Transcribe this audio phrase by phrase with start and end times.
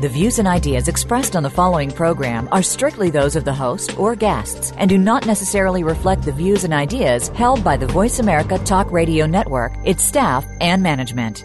[0.00, 3.98] The views and ideas expressed on the following program are strictly those of the host
[3.98, 8.18] or guests and do not necessarily reflect the views and ideas held by the Voice
[8.18, 11.44] America Talk Radio Network, its staff, and management.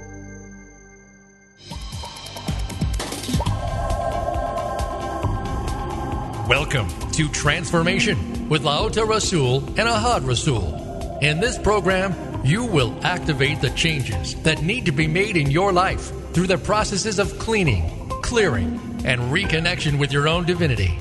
[6.48, 11.18] Welcome to Transformation with Laota Rasul and Ahad Rasul.
[11.22, 12.16] In this program,
[12.46, 16.58] you will activate the changes that need to be made in your life through the
[16.58, 20.98] processes of cleaning, clearing, and reconnection with your own divinity.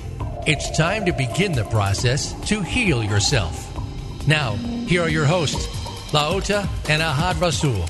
[0.47, 3.57] It's time to begin the process to heal yourself.
[4.29, 4.57] Now,
[4.87, 5.67] here are your hosts,
[6.13, 7.83] Laota and Ahad Rasul.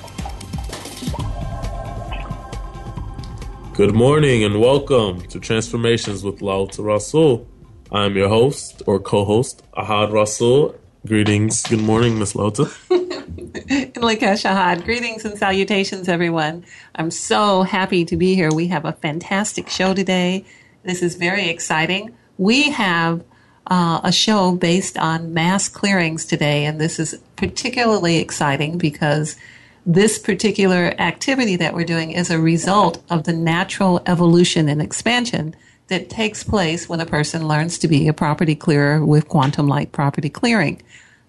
[3.75, 7.49] Good morning and welcome to Transformations with Laota Rasul.
[7.91, 11.63] I'm your host or co-host, Ahad Rasul, Greetings.
[11.65, 12.63] Good morning, Miss Lota.
[12.89, 14.87] Lakesh Ahad.
[14.87, 16.65] Greetings and salutations, everyone.
[16.95, 18.51] I'm so happy to be here.
[18.51, 20.47] We have a fantastic show today.
[20.83, 22.17] This is very exciting.
[22.39, 23.23] We have
[23.67, 29.37] uh, a show based on mass clearings today, and this is particularly exciting because
[29.85, 35.55] this particular activity that we're doing is a result of the natural evolution and expansion
[35.89, 39.93] that takes place when a person learns to be a property clearer with quantum light
[39.93, 40.81] property clearing.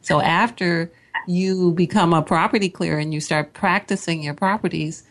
[0.01, 0.91] So after
[1.27, 5.03] you become a property clearer and you start practicing your properties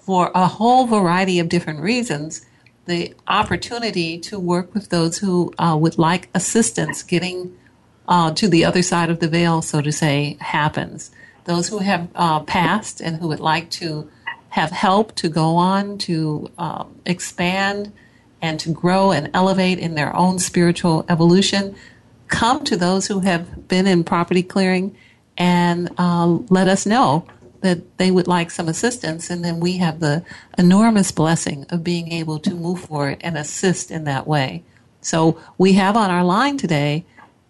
[0.00, 2.46] for a whole variety of different reasons,
[2.86, 7.56] the opportunity to work with those who uh, would like assistance getting
[8.06, 11.10] uh, to the other side of the veil, so to say, happens.
[11.44, 14.10] Those who have uh, passed and who would like to
[14.50, 17.92] have help to go on to um, expand
[18.40, 21.74] and to grow and elevate in their own spiritual evolution,
[22.28, 24.96] come to those who have been in property clearing
[25.36, 27.26] and uh, let us know
[27.60, 29.30] that they would like some assistance.
[29.30, 30.24] And then we have the
[30.56, 34.62] enormous blessing of being able to move forward and assist in that way.
[35.00, 37.04] So we have on our line today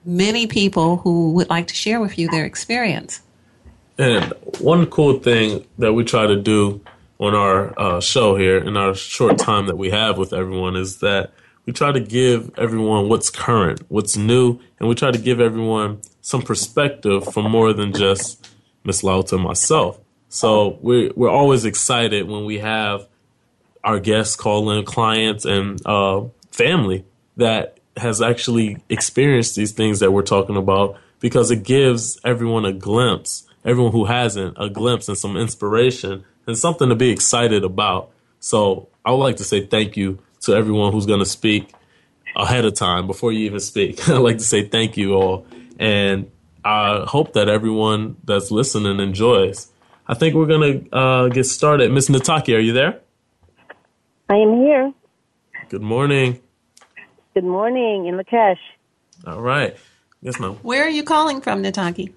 [0.04, 3.20] many people who would like to share with you their experience.
[3.98, 6.80] And one cool thing that we try to do
[7.18, 10.98] on our uh, show here in our short time that we have with everyone is
[10.98, 11.32] that
[11.66, 16.00] we try to give everyone what's current, what's new, and we try to give everyone
[16.22, 18.48] some perspective from more than just
[18.84, 20.00] Miss Laota and myself.
[20.28, 23.06] So we're we're always excited when we have
[23.82, 27.04] our guests call in, clients and uh, family
[27.36, 32.72] that has actually experienced these things that we're talking about because it gives everyone a
[32.72, 38.10] glimpse, everyone who hasn't, a glimpse and some inspiration and something to be excited about.
[38.40, 41.72] So I would like to say thank you to everyone who's going to speak
[42.34, 44.08] ahead of time before you even speak.
[44.08, 45.46] I'd like to say thank you all.
[45.78, 46.30] And
[46.64, 49.68] I hope that everyone that's listening enjoys.
[50.06, 51.92] I think we're going to uh, get started.
[51.92, 53.00] Miss Nataki, are you there?
[54.30, 54.92] I am here.
[55.68, 56.40] Good morning.
[57.34, 58.58] Good morning in Lakesh.
[59.26, 59.76] All right.
[60.22, 60.54] Yes, ma'am.
[60.62, 62.12] Where are you calling from, Nataki?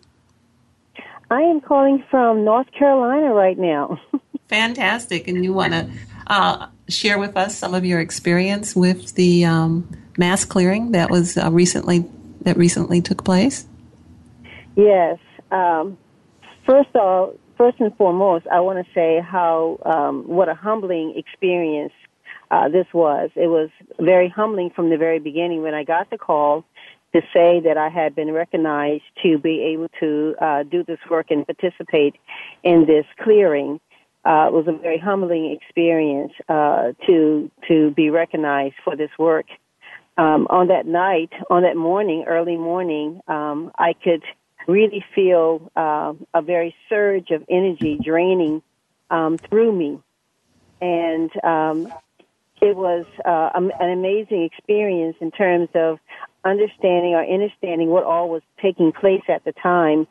[1.32, 3.98] I am calling from North Carolina right now.
[4.50, 5.30] Fantastic.
[5.30, 5.90] And you want to
[6.28, 11.38] uh, share with us some of your experience with the um, mass clearing that was
[11.38, 12.06] uh, recently
[12.42, 13.66] that recently took place?
[14.76, 15.20] Yes.
[15.52, 15.98] Um,
[16.66, 21.14] first of all, first and foremost, I want to say how um, what a humbling
[21.16, 21.94] experience
[22.50, 23.30] uh, this was.
[23.36, 23.70] It was
[24.02, 26.66] very humbling from the very beginning when I got the call
[27.14, 31.28] to say that I had been recognized to be able to uh, do this work
[31.30, 32.16] and participate
[32.64, 33.80] in this clearing.
[34.24, 39.48] Uh, was a very humbling experience uh, to to be recognized for this work.
[40.16, 44.22] Um, on that night, on that morning, early morning, um, I could
[44.68, 48.62] really feel uh, a very surge of energy draining
[49.10, 50.00] um, through me,
[50.80, 51.92] and um,
[52.62, 56.00] it was uh, an amazing experience in terms of
[56.44, 60.08] understanding or understanding what all was taking place at the time,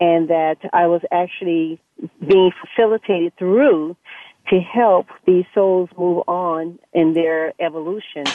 [0.00, 1.80] and that I was actually
[2.26, 3.96] being facilitated through
[4.48, 8.34] to help these souls move on in their evolution.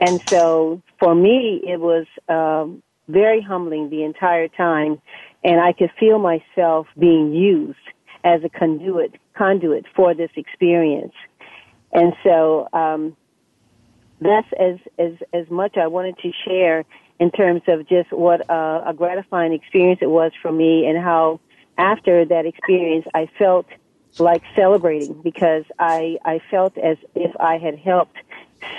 [0.00, 5.00] And so for me, it was um, very humbling the entire time,
[5.44, 7.78] and I could feel myself being used
[8.24, 11.14] as a conduit conduit for this experience.
[11.92, 13.16] And so um,
[14.24, 16.84] that's as as as much I wanted to share
[17.18, 21.40] in terms of just what uh, a gratifying experience it was for me, and how
[21.78, 23.66] after that experience I felt
[24.18, 28.16] like celebrating because I, I felt as if I had helped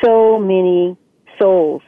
[0.03, 0.97] so many
[1.39, 1.81] souls,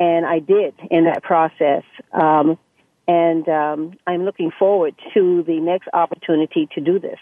[0.00, 1.84] and I did in that process.
[2.12, 2.58] Um,
[3.06, 7.18] and um, I'm looking forward to the next opportunity to do this.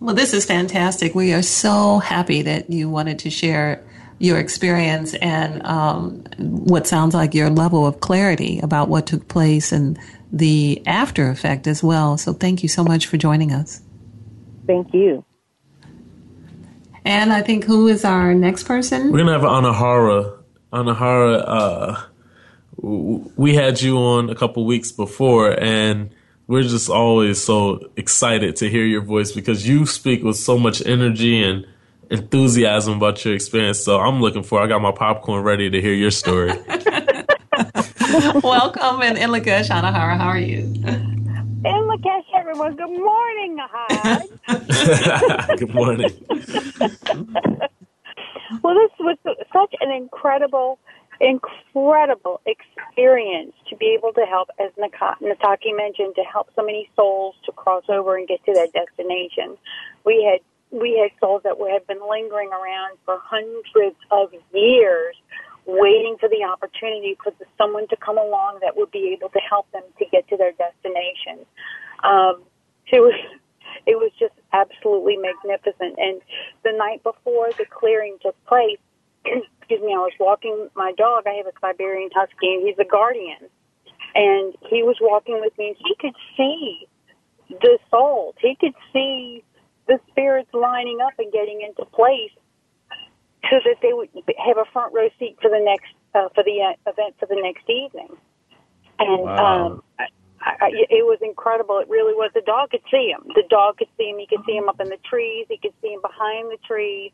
[0.00, 1.14] Well, this is fantastic.
[1.14, 3.82] We are so happy that you wanted to share
[4.18, 9.72] your experience and um, what sounds like your level of clarity about what took place
[9.72, 9.98] and
[10.32, 12.18] the after effect as well.
[12.18, 13.80] So, thank you so much for joining us.
[14.66, 15.24] Thank you.
[17.04, 19.10] And I think who is our next person?
[19.10, 20.36] We're gonna have Anahara.
[20.72, 22.02] Anahara, uh,
[22.76, 26.10] we had you on a couple weeks before, and
[26.46, 30.84] we're just always so excited to hear your voice because you speak with so much
[30.84, 31.66] energy and
[32.10, 33.80] enthusiasm about your experience.
[33.80, 34.60] So I'm looking for.
[34.60, 36.48] I got my popcorn ready to hear your story.
[38.42, 40.16] Welcome and Inlakesh Anahara.
[40.16, 40.62] How are you?
[41.64, 42.76] Inlakesh, everyone.
[42.76, 44.46] Good morning, Ahad.
[45.58, 46.10] Good morning.
[48.62, 49.18] well, this was
[49.52, 50.78] such an incredible,
[51.20, 57.34] incredible experience to be able to help, as Nataki mentioned, to help so many souls
[57.44, 59.58] to cross over and get to their destination.
[60.04, 60.40] We had
[60.70, 65.16] we had souls that had been lingering around for hundreds of years,
[65.66, 69.70] waiting for the opportunity for someone to come along that would be able to help
[69.72, 71.44] them to get to their destination.
[72.04, 72.42] Um,
[72.90, 73.14] it was
[73.86, 75.98] it was just absolutely magnificent.
[75.98, 76.20] And
[76.64, 78.78] the night before the clearing took place,
[79.24, 81.24] excuse me, I was walking my dog.
[81.26, 83.48] I have a Siberian Husky, and he's a guardian.
[84.14, 86.86] And he was walking with me, and he could see
[87.48, 88.34] the souls.
[88.40, 89.44] He could see
[89.88, 92.30] the spirits lining up and getting into place
[93.50, 96.60] so that they would have a front row seat for the next uh, for the
[96.62, 98.16] uh, event for the next evening.
[98.98, 99.66] And wow.
[99.66, 100.06] um, I,
[100.60, 101.78] I, it was incredible.
[101.78, 102.30] It really was.
[102.34, 103.32] The dog could see him.
[103.34, 104.18] The dog could see him.
[104.18, 105.46] He could see him up in the trees.
[105.48, 107.12] He could see him behind the trees.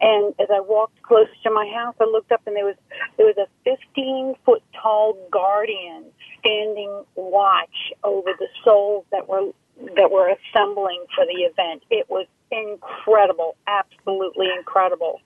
[0.00, 2.76] And as I walked close to my house, I looked up and there was
[3.16, 6.04] there was a 15 foot tall guardian
[6.40, 9.52] standing watch over the souls that were
[9.96, 11.82] that were assembling for the event.
[11.90, 15.20] It was incredible, absolutely incredible.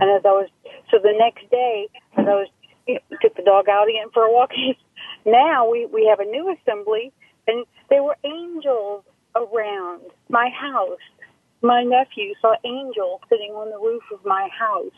[0.00, 0.48] And as I was,
[0.90, 2.48] so the next day, as I was,
[2.86, 4.50] you know, took the dog out again for a walk.
[5.26, 7.12] now we we have a new assembly,
[7.46, 9.04] and there were angels
[9.34, 10.98] around my house.
[11.62, 14.94] My nephew saw angels sitting on the roof of my house,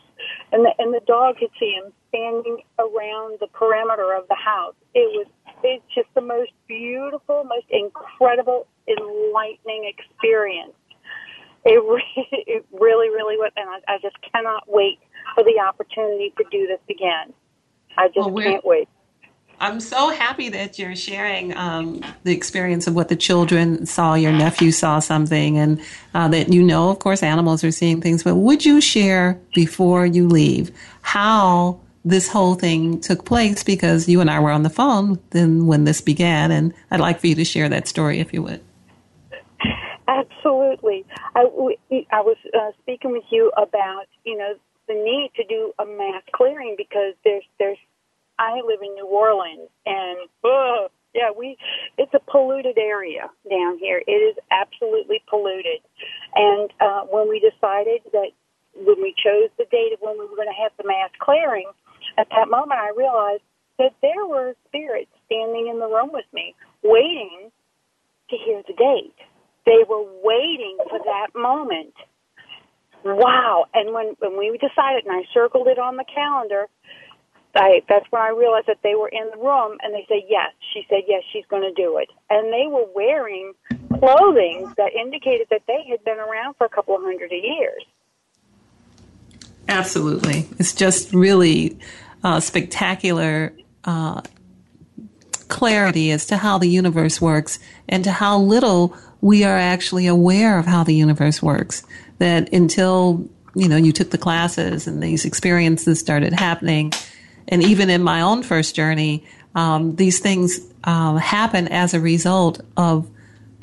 [0.51, 4.75] and the and the dog could see him standing around the perimeter of the house.
[4.93, 5.27] It was
[5.63, 10.73] it's just the most beautiful, most incredible, enlightening experience.
[11.65, 14.99] It, re- it really, really was, and I, I just cannot wait
[15.35, 17.33] for the opportunity to do this again.
[17.97, 18.87] I just well, can't wait.
[19.61, 24.13] I'm so happy that you're sharing um, the experience of what the children saw.
[24.13, 25.81] Your nephew saw something, and
[26.13, 28.23] uh, that you know, of course, animals are seeing things.
[28.23, 30.71] But would you share before you leave
[31.01, 35.67] how this whole thing took place because you and I were on the phone then
[35.67, 38.61] when this began, and I'd like for you to share that story if you would.
[40.07, 41.05] Absolutely.
[41.35, 41.41] I,
[42.11, 44.53] I was uh, speaking with you about you know
[44.87, 47.77] the need to do a mass clearing because there's there's
[48.39, 51.57] I live in New Orleans and uh, yeah we
[51.97, 54.01] it's a polluted area down here.
[54.07, 55.81] It is absolutely polluted,
[56.33, 58.31] and uh, when we decided that
[58.75, 61.69] when we chose the date of when we were going to have the mass clearing,
[62.19, 63.43] at that moment, I realized
[63.77, 67.49] that there were spirits standing in the room with me, waiting
[68.29, 69.15] to hear the date.
[69.65, 71.93] They were waiting for that moment.
[73.05, 73.65] Wow.
[73.73, 76.67] And when, when we decided, and I circled it on the calendar,
[77.55, 80.51] I, that's when I realized that they were in the room and they said yes.
[80.73, 82.09] She said yes, she's going to do it.
[82.29, 83.53] And they were wearing
[83.97, 87.83] clothing that indicated that they had been around for a couple of hundred years.
[89.67, 90.47] Absolutely.
[90.59, 91.79] It's just really
[92.23, 93.53] uh, spectacular
[93.85, 94.21] uh,
[95.47, 100.59] clarity as to how the universe works and to how little we are actually aware
[100.59, 101.83] of how the universe works.
[102.19, 106.93] That until, you know, you took the classes and these experiences started happening,
[107.47, 112.61] and even in my own first journey, um, these things um, happen as a result
[112.77, 113.09] of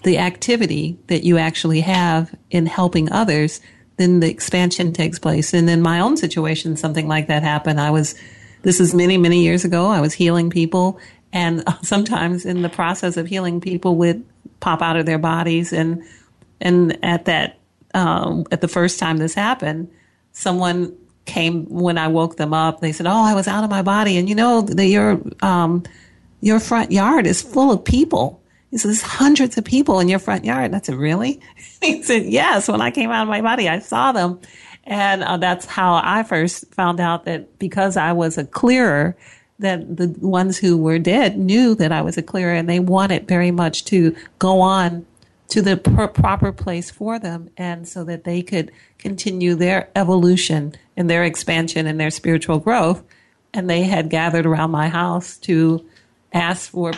[0.05, 3.61] the activity that you actually have in helping others
[3.97, 5.55] then the expansion takes place.
[5.55, 7.81] And in my own situation, something like that happened.
[7.81, 8.15] I was,
[8.67, 9.87] this is many, many years ago.
[9.87, 10.99] I was healing people
[11.33, 14.25] and sometimes in the process of healing people would
[14.59, 15.73] pop out of their bodies.
[15.73, 16.03] And,
[16.61, 17.61] and at that,
[17.95, 19.89] um, at the first time this happened,
[20.33, 20.97] someone
[21.27, 22.81] came when I woke them up.
[22.81, 25.83] They said, "Oh, I was out of my body, and you know, the, your um,
[26.41, 30.45] your front yard is full of people." He says, hundreds of people in your front
[30.45, 30.67] yard.
[30.67, 31.41] And I said, really?
[31.81, 32.69] He said, yes.
[32.69, 34.41] When I came out of my body, I saw them.
[34.87, 39.17] And uh, that's how I first found out that because I was a clearer,
[39.59, 43.27] that the ones who were dead knew that I was a clearer and they wanted
[43.27, 45.07] very much to go on
[45.49, 50.75] to the pr- proper place for them and so that they could continue their evolution
[50.97, 53.03] and their expansion and their spiritual growth.
[53.55, 55.85] And they had gathered around my house to
[56.33, 56.93] ask for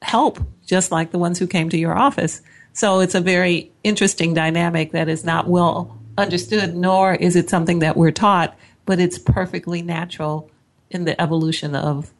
[0.00, 2.40] help, just like the ones who came to your office.
[2.72, 7.78] So it's a very interesting dynamic that is not well understood, nor is it something
[7.78, 10.50] that we're taught, but it's perfectly natural
[10.90, 12.12] in the evolution of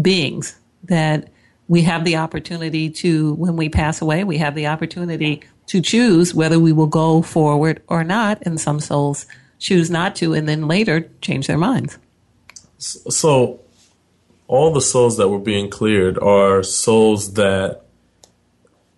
[0.00, 1.28] beings that
[1.68, 6.34] we have the opportunity to, when we pass away, we have the opportunity to choose
[6.34, 8.42] whether we will go forward or not.
[8.42, 9.26] And some souls
[9.58, 11.98] choose not to, and then later change their minds.
[12.78, 13.60] So,
[14.48, 17.82] all the souls that were being cleared are souls that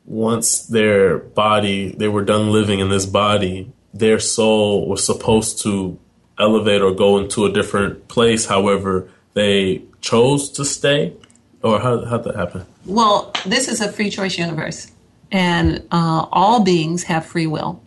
[0.06, 5.98] once their body, they were done living in this body, their soul was supposed to
[6.38, 8.46] elevate or go into a different place.
[8.46, 11.14] However, they chose to stay
[11.62, 12.66] or how how'd that happen?
[12.84, 14.90] Well, this is a free choice universe,
[15.30, 17.82] and uh, all beings have free will.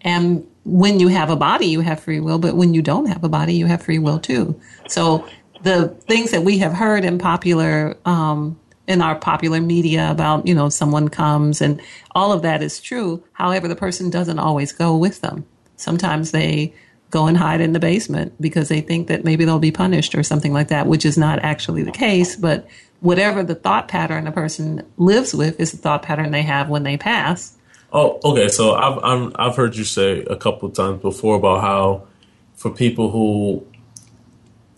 [0.00, 3.24] And when you have a body, you have free will, but when you don't have
[3.24, 4.58] a body, you have free will too.
[4.88, 5.26] So
[5.62, 8.58] the things that we have heard in popular um,
[8.88, 11.80] in our popular media about you know someone comes and
[12.12, 13.22] all of that is true.
[13.34, 15.46] However, the person doesn't always go with them.
[15.76, 16.74] Sometimes they
[17.10, 20.22] go and hide in the basement because they think that maybe they'll be punished or
[20.22, 22.34] something like that, which is not actually the case.
[22.34, 22.66] But
[23.00, 26.82] whatever the thought pattern a person lives with is the thought pattern they have when
[26.82, 27.56] they pass.
[27.92, 28.48] Oh, okay.
[28.48, 32.06] So I've i have heard you say a couple times before about how
[32.54, 33.64] for people who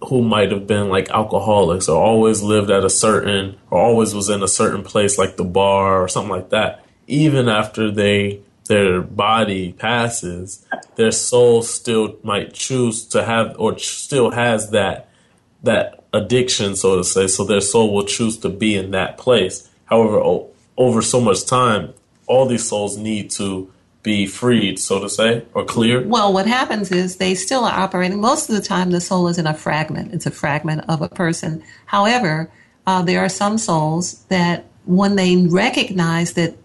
[0.05, 4.29] who might have been like alcoholics or always lived at a certain or always was
[4.29, 9.03] in a certain place like the bar or something like that, even after they their
[9.03, 10.65] body passes,
[10.95, 15.09] their soul still might choose to have or still has that
[15.63, 19.69] that addiction, so to say, so their soul will choose to be in that place.
[19.85, 21.93] However, o- over so much time,
[22.27, 26.09] all these souls need to be freed, so to say, or cleared?
[26.09, 28.21] Well, what happens is they still are operating.
[28.21, 30.15] Most of the time, the soul is in a fragment.
[30.15, 31.63] It's a fragment of a person.
[31.87, 32.51] However,
[32.87, 36.57] uh, there are some souls that when they recognize that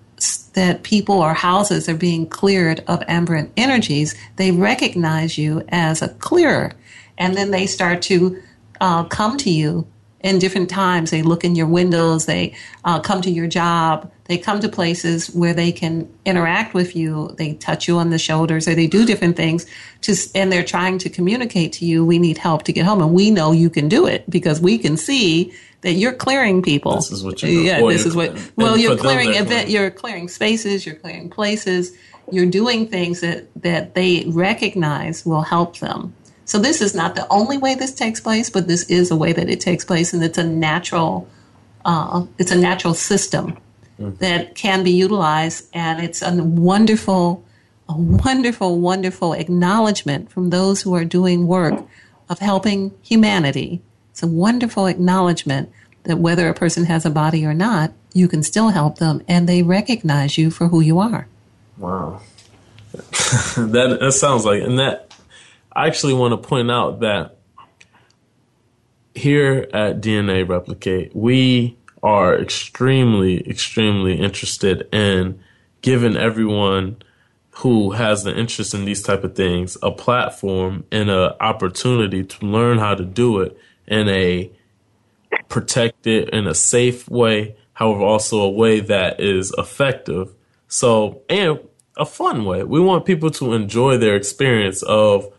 [0.54, 6.08] that people or houses are being cleared of aberrant energies, they recognize you as a
[6.08, 6.72] clearer,
[7.18, 8.42] and then they start to
[8.80, 9.86] uh, come to you
[10.26, 11.12] in different times.
[11.12, 15.28] They look in your windows, they uh, come to your job, they come to places
[15.28, 17.36] where they can interact with you.
[17.38, 19.68] They touch you on the shoulders, or they do different things.
[20.02, 23.04] To, and they're trying to communicate to you, we need help to get home.
[23.04, 26.96] And we know you can do it because we can see that you're clearing people.
[26.96, 28.36] This is what you're Yeah, well, this is what.
[28.56, 29.70] Well, you're clearing event.
[29.70, 30.88] You're clearing spaces.
[30.88, 31.96] You're clearing places.
[32.32, 36.16] You're doing things that that they recognize will help them.
[36.46, 39.34] So this is not the only way this takes place, but this is a way
[39.34, 41.28] that it takes place, and it's a natural.
[41.84, 43.58] Uh, it's a natural system
[43.98, 47.44] that can be utilized, and it's a wonderful,
[47.88, 51.86] a wonderful, wonderful acknowledgement from those who are doing work
[52.30, 53.82] of helping humanity.
[54.12, 55.72] It's a wonderful acknowledgement
[56.04, 59.48] that whether a person has a body or not, you can still help them, and
[59.48, 61.28] they recognize you for who you are.
[61.78, 62.22] Wow.
[62.94, 65.14] that that sounds like and that
[65.76, 67.38] I actually want to point out that
[69.14, 75.40] here at DNA Replicate, we are extremely, extremely interested in
[75.82, 76.98] giving everyone
[77.52, 82.46] who has an interest in these type of things a platform and an opportunity to
[82.46, 84.52] learn how to do it in a
[85.50, 90.34] protected in a safe way, however, also a way that is effective.
[90.68, 91.60] So, and
[91.98, 92.64] a fun way.
[92.64, 95.32] We want people to enjoy their experience of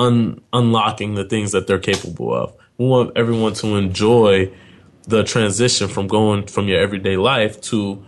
[0.00, 2.54] un- unlocking the things that they're capable of.
[2.78, 4.50] We want everyone to enjoy
[5.06, 8.04] the transition from going from your everyday life to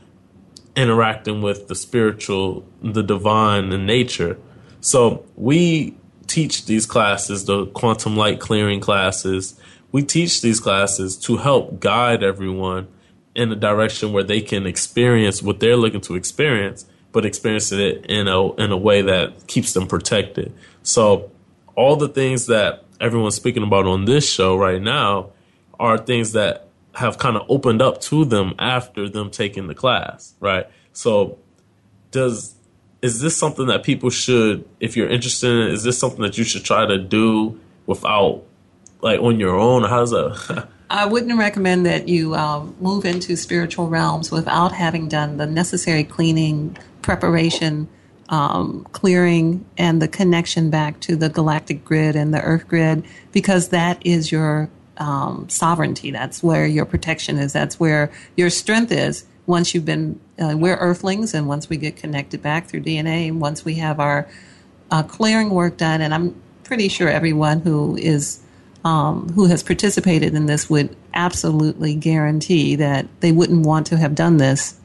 [0.76, 4.38] interacting with the spiritual, the divine, and nature.
[4.80, 5.96] So we
[6.26, 9.58] teach these classes, the quantum light clearing classes.
[9.90, 12.88] We teach these classes to help guide everyone
[13.34, 18.06] in a direction where they can experience what they're looking to experience, but experience it
[18.06, 20.54] in a in a way that keeps them protected.
[20.82, 21.30] So
[21.74, 25.30] all the things that everyone's speaking about on this show right now
[25.78, 30.34] are things that have kind of opened up to them after them taking the class,
[30.40, 30.66] right?
[30.92, 31.38] So
[32.10, 32.54] does
[33.00, 36.44] is this something that people should if you're interested in is this something that you
[36.44, 38.42] should try to do without
[39.00, 39.84] like on your own?
[39.84, 45.38] How's that I wouldn't recommend that you um, move into spiritual realms without having done
[45.38, 47.88] the necessary cleaning, preparation,
[48.28, 53.68] um, clearing, and the connection back to the galactic grid and the earth grid, because
[53.68, 56.10] that is your um, sovereignty.
[56.10, 57.52] That's where your protection is.
[57.52, 59.24] That's where your strength is.
[59.46, 63.64] Once you've been, uh, we're earthlings, and once we get connected back through DNA, once
[63.64, 64.28] we have our
[64.90, 68.40] uh, clearing work done, and I'm pretty sure everyone who is
[68.84, 74.14] um, who has participated in this would absolutely guarantee that they wouldn't want to have
[74.14, 74.78] done this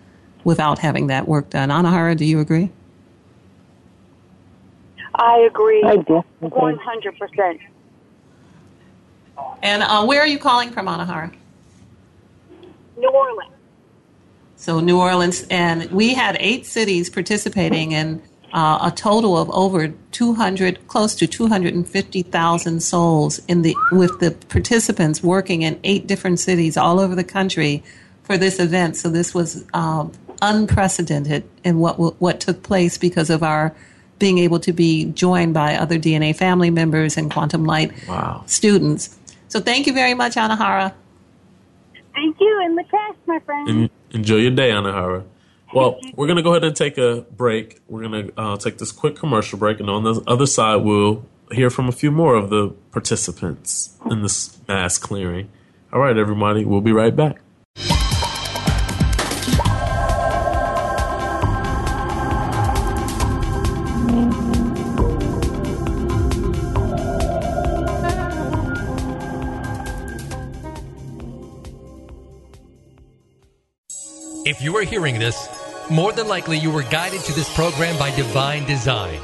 [0.44, 1.70] without having that work done.
[1.70, 2.72] Anahara, do you agree?
[5.18, 6.50] I agree I definitely.
[6.50, 7.60] 100%.
[9.64, 11.34] And uh, where are you calling from, Anahara?
[12.98, 13.52] New Orleans.
[14.56, 18.22] So New Orleans, and we had eight cities participating, and
[18.54, 25.22] uh, a total of over 200, close to 250,000 souls in the with the participants
[25.22, 27.84] working in eight different cities all over the country
[28.24, 28.96] for this event.
[28.96, 33.76] So this was um, unprecedented in what what took place because of our
[34.20, 38.44] being able to be joined by other DNA family members and Quantum Light Wow.
[38.48, 39.18] students.
[39.48, 40.94] So thank you very much, Anahara.
[42.14, 43.70] Thank you, and the cast, my friend.
[43.70, 45.24] En- enjoy your day, Anahara.
[45.74, 47.82] Well, we're going to go ahead and take a break.
[47.88, 51.26] We're going to uh, take this quick commercial break, and on the other side, we'll
[51.52, 55.50] hear from a few more of the participants in this mass clearing.
[55.94, 57.40] All right, everybody, we'll be right back.
[74.48, 75.50] If you are hearing this,
[75.90, 79.20] more than likely you were guided to this program by divine design.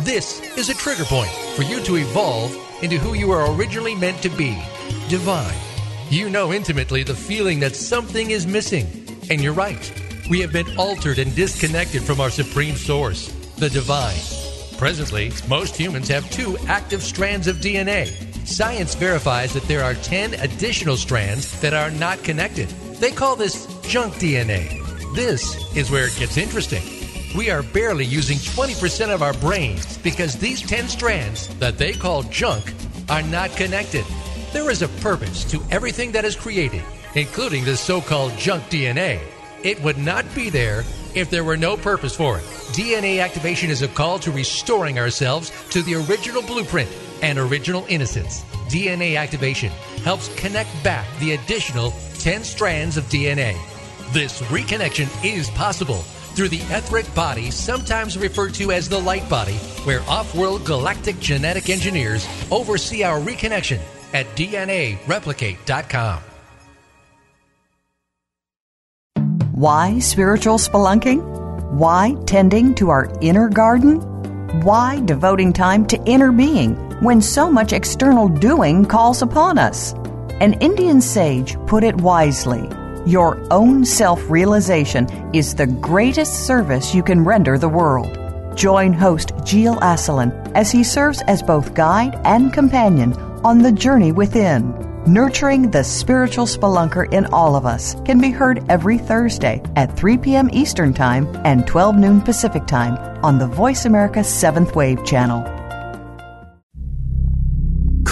[0.00, 2.52] This is a trigger point for you to evolve
[2.82, 4.60] into who you were originally meant to be
[5.08, 5.54] divine.
[6.10, 8.88] You know intimately the feeling that something is missing,
[9.30, 9.92] and you're right.
[10.28, 13.28] We have been altered and disconnected from our supreme source,
[13.58, 14.18] the divine.
[14.76, 18.08] Presently, most humans have two active strands of DNA.
[18.44, 22.74] Science verifies that there are 10 additional strands that are not connected.
[23.04, 24.80] They call this junk DNA.
[25.14, 26.82] This is where it gets interesting.
[27.36, 32.22] We are barely using 20% of our brains because these 10 strands that they call
[32.22, 32.72] junk
[33.10, 34.06] are not connected.
[34.54, 36.82] There is a purpose to everything that is created,
[37.14, 39.20] including this so called junk DNA.
[39.62, 40.82] It would not be there
[41.14, 42.44] if there were no purpose for it.
[42.72, 46.88] DNA activation is a call to restoring ourselves to the original blueprint
[47.20, 48.44] and original innocence.
[48.70, 49.68] DNA activation
[50.04, 51.90] helps connect back the additional
[52.24, 53.54] 10 strands of DNA.
[54.14, 55.98] This reconnection is possible
[56.32, 61.20] through the etheric body, sometimes referred to as the light body, where off world galactic
[61.20, 63.78] genetic engineers oversee our reconnection
[64.14, 66.22] at DNAreplicate.com.
[69.52, 71.20] Why spiritual spelunking?
[71.72, 74.00] Why tending to our inner garden?
[74.62, 79.92] Why devoting time to inner being when so much external doing calls upon us?
[80.40, 82.68] An Indian sage put it wisely
[83.06, 88.18] Your own self realization is the greatest service you can render the world.
[88.56, 93.12] Join host Gilles Asselin as he serves as both guide and companion
[93.44, 94.72] on the journey within.
[95.06, 100.18] Nurturing the spiritual spelunker in all of us can be heard every Thursday at 3
[100.18, 100.48] p.m.
[100.52, 105.53] Eastern Time and 12 noon Pacific Time on the Voice America 7th Wave channel.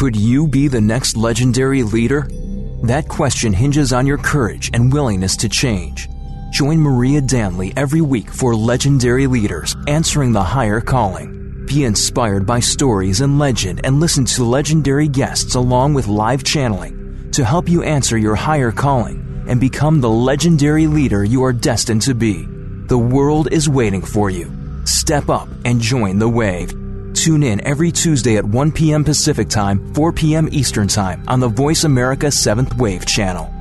[0.02, 2.26] Could you be the next legendary leader?
[2.82, 6.08] That question hinges on your courage and willingness to change.
[6.50, 11.66] Join Maria Danley every week for Legendary Leaders Answering the Higher Calling.
[11.68, 17.30] Be inspired by stories and legend and listen to legendary guests along with live channeling
[17.30, 22.02] to help you answer your higher calling and become the legendary leader you are destined
[22.02, 22.44] to be.
[22.88, 24.52] The world is waiting for you.
[24.84, 26.81] Step up and join the wave.
[27.14, 29.04] Tune in every Tuesday at 1 p.m.
[29.04, 30.48] Pacific Time, 4 p.m.
[30.50, 33.52] Eastern Time on the Voice America 7th Wave channel.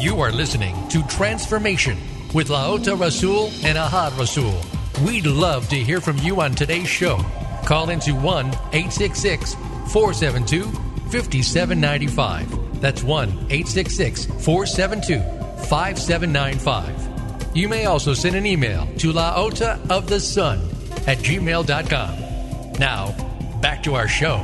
[0.00, 1.98] You are listening to Transformation
[2.32, 4.58] with Laota Rasul and Ahad Rasul.
[5.04, 7.18] We'd love to hear from you on today's show.
[7.64, 9.54] Call into 1 866
[9.92, 10.64] 472
[11.10, 12.80] 5795.
[12.80, 15.20] That's 1 866 472
[15.66, 17.09] 5795.
[17.54, 20.60] You may also send an email to laota of the sun
[21.06, 22.72] at gmail.com.
[22.78, 23.12] Now,
[23.60, 24.36] back to our show.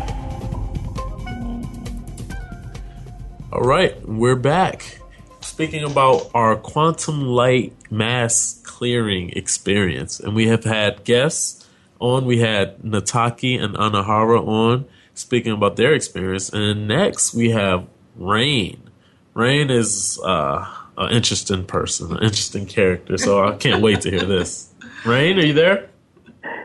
[3.52, 5.00] All right, we're back.
[5.40, 11.66] Speaking about our quantum light mass clearing experience, and we have had guests
[12.00, 12.26] on.
[12.26, 16.50] We had Nataki and Anahara on speaking about their experience.
[16.50, 18.90] And next we have Rain.
[19.34, 23.18] Rain is uh, an interesting person, an interesting character.
[23.18, 24.72] So I can't wait to hear this.
[25.04, 25.88] Rain, are you there?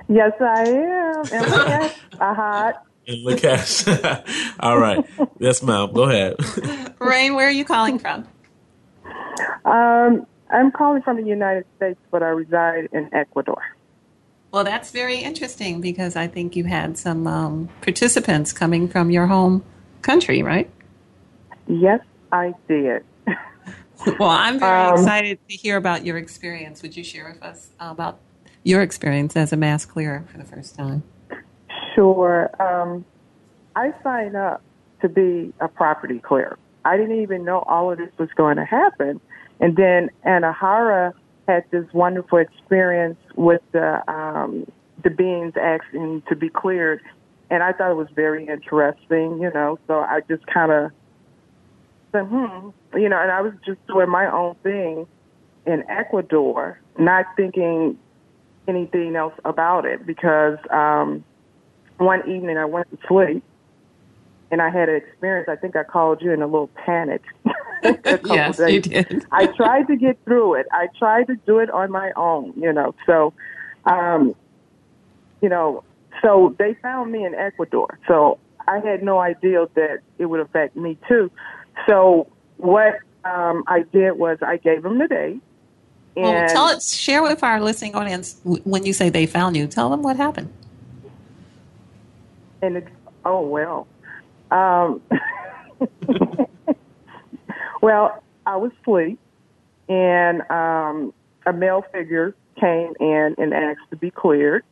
[0.08, 1.24] Yes, I am.
[1.32, 2.74] And look at uh-huh.
[3.08, 4.56] And Lakesh.
[4.60, 5.04] All right.
[5.39, 5.91] Yes, ma'am.
[5.91, 6.36] Go ahead.
[7.00, 8.28] Rain, where are you calling from?
[9.65, 13.62] Um, I'm calling from the United States, but I reside in Ecuador.
[14.52, 19.28] Well, that's very interesting because I think you had some um, participants coming from your
[19.28, 19.63] home
[20.02, 20.70] country, right?
[21.67, 23.04] Yes, I did.
[24.20, 26.82] well, I'm very um, excited to hear about your experience.
[26.82, 28.20] Would you share with us about
[28.64, 31.04] your experience as a mass clearer for the first time?
[31.96, 32.50] Sure.
[32.62, 33.06] Um,
[33.76, 34.62] I signed up
[35.02, 36.58] to be a property clearer.
[36.86, 39.22] I didn't even know all of this was going to happen.
[39.60, 41.14] And then Anahara
[41.48, 44.66] had this wonderful experience with the um,
[45.04, 47.02] the beings asking to be cleared,
[47.50, 49.40] and I thought it was very interesting.
[49.40, 50.92] You know, so I just kind of
[52.12, 55.08] said, hmm, you know, and I was just doing my own thing
[55.65, 57.97] in Ecuador, not thinking
[58.67, 61.24] anything else about it because um,
[61.97, 63.43] one evening I went to sleep
[64.52, 65.47] and I had an experience.
[65.50, 67.21] I think I called you in a little panic.
[68.26, 68.74] yes, days.
[68.74, 69.26] you did.
[69.32, 70.67] I tried to get through it.
[70.71, 72.93] I tried to do it on my own, you know.
[73.06, 73.34] So,
[73.86, 74.36] um,
[75.41, 75.84] you know,
[76.21, 77.97] so they found me in Ecuador.
[78.08, 81.32] So I had no idea that it would affect me too.
[81.88, 85.41] So what um, I did was I gave them the date.
[86.15, 89.67] And well, tell us, share with our listening audience when you say they found you.
[89.67, 90.52] Tell them what happened.
[92.62, 92.88] And it,
[93.24, 93.88] oh well,
[94.52, 95.02] um,
[97.82, 99.20] well, I was asleep,
[99.88, 101.13] and um,
[101.46, 104.63] a male figure came in and asked to be cleared,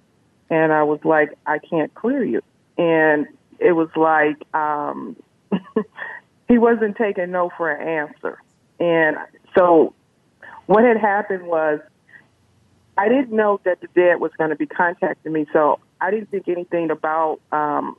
[0.50, 2.42] and I was like, I can't clear you,
[2.78, 3.28] and
[3.60, 5.16] it was like um,
[6.50, 8.42] he wasn't taking no for an answer,
[8.80, 9.16] and
[9.58, 9.94] so
[10.66, 11.80] what had happened was
[12.98, 16.30] I didn't know that the dead was going to be contacting me, so I didn't
[16.32, 17.96] think anything about um,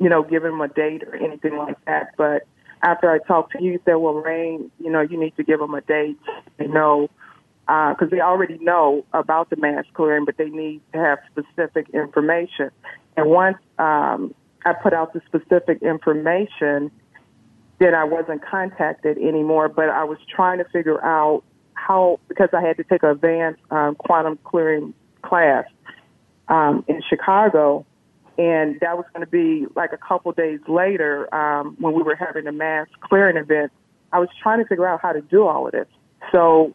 [0.00, 2.14] you know, giving him a date or anything like that.
[2.16, 2.46] But
[2.82, 5.60] after I talked to you, you said, well, Rain, you know, you need to give
[5.60, 6.18] them a date.
[6.56, 7.10] They know,
[7.66, 11.90] because uh, they already know about the mass clearing, but they need to have specific
[11.92, 12.70] information.
[13.16, 16.90] And once um, I put out the specific information,
[17.80, 21.42] then I wasn't contacted anymore, but I was trying to figure out
[21.74, 25.64] how, because I had to take an advanced um, quantum clearing class
[26.48, 27.86] um, in Chicago,
[28.36, 32.14] and that was going to be like a couple days later um, when we were
[32.14, 33.72] having a mass clearing event.
[34.12, 35.86] I was trying to figure out how to do all of this.
[36.32, 36.74] So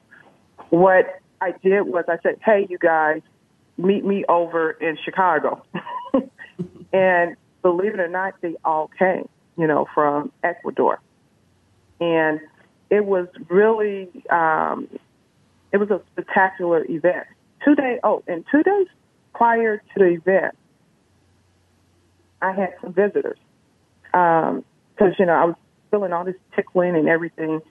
[0.69, 3.21] what I did was I said, "Hey, you guys,
[3.77, 5.63] meet me over in Chicago."
[6.93, 10.99] and believe it or not, they all came, you know, from Ecuador,
[11.99, 12.39] and
[12.89, 14.87] it was really um,
[15.71, 17.27] it was a spectacular event.
[17.63, 18.87] Two days, oh, and two days
[19.33, 20.55] prior to the event,
[22.41, 23.37] I had some visitors
[24.03, 24.53] because
[24.99, 25.55] um, you know I was
[25.91, 27.61] feeling all this tickling and everything,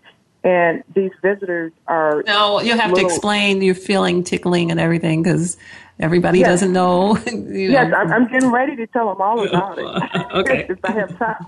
[0.44, 2.22] and these visitors are.
[2.26, 5.56] No, you have little, to explain you're feeling tickling and everything because
[5.98, 6.48] everybody yes.
[6.48, 7.16] doesn't know.
[7.26, 7.72] you know.
[7.72, 9.84] Yes, I'm, I'm, getting ready to tell them all about it.
[10.34, 11.46] okay, if I have time.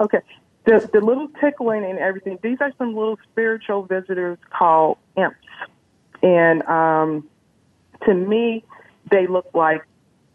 [0.00, 0.20] okay,
[0.66, 2.38] the the little tickling and everything.
[2.42, 5.36] These are some little spiritual visitors called imps,
[6.22, 7.28] and um,
[8.04, 8.62] to me,
[9.10, 9.82] they look like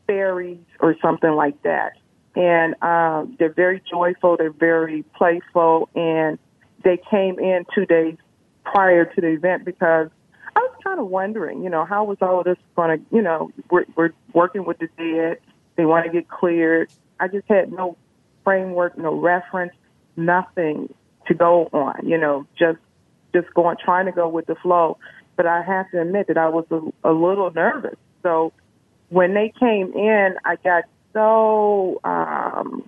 [0.07, 1.93] fairies or something like that
[2.35, 4.37] and um, they're very joyful.
[4.37, 6.39] They're very playful, and
[6.83, 8.15] they came in two days
[8.63, 10.09] prior to the event because
[10.55, 13.21] I was kind of wondering, you know, how was all of this going to, you
[13.21, 15.39] know, we're, we're working with the dead.
[15.75, 16.91] They want to get cleared.
[17.19, 17.97] I just had no
[18.43, 19.73] framework, no reference,
[20.15, 20.93] nothing
[21.27, 22.07] to go on.
[22.07, 22.79] You know, just
[23.33, 24.97] just going trying to go with the flow.
[25.35, 27.95] But I have to admit that I was a, a little nervous.
[28.23, 28.51] So
[29.09, 32.83] when they came in, I got so um,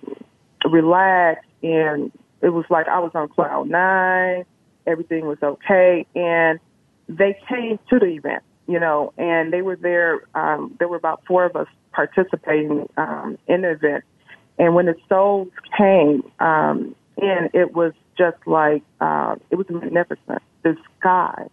[0.70, 4.44] relaxed, and it was like I was on cloud nine.
[4.86, 6.58] Everything was okay, and
[7.08, 10.22] they came to the event, you know, and they were there.
[10.34, 14.04] Um, there were about four of us participating um, in the event,
[14.58, 20.42] and when the souls came um, in, it was just like uh, it was magnificent.
[20.64, 21.46] The sky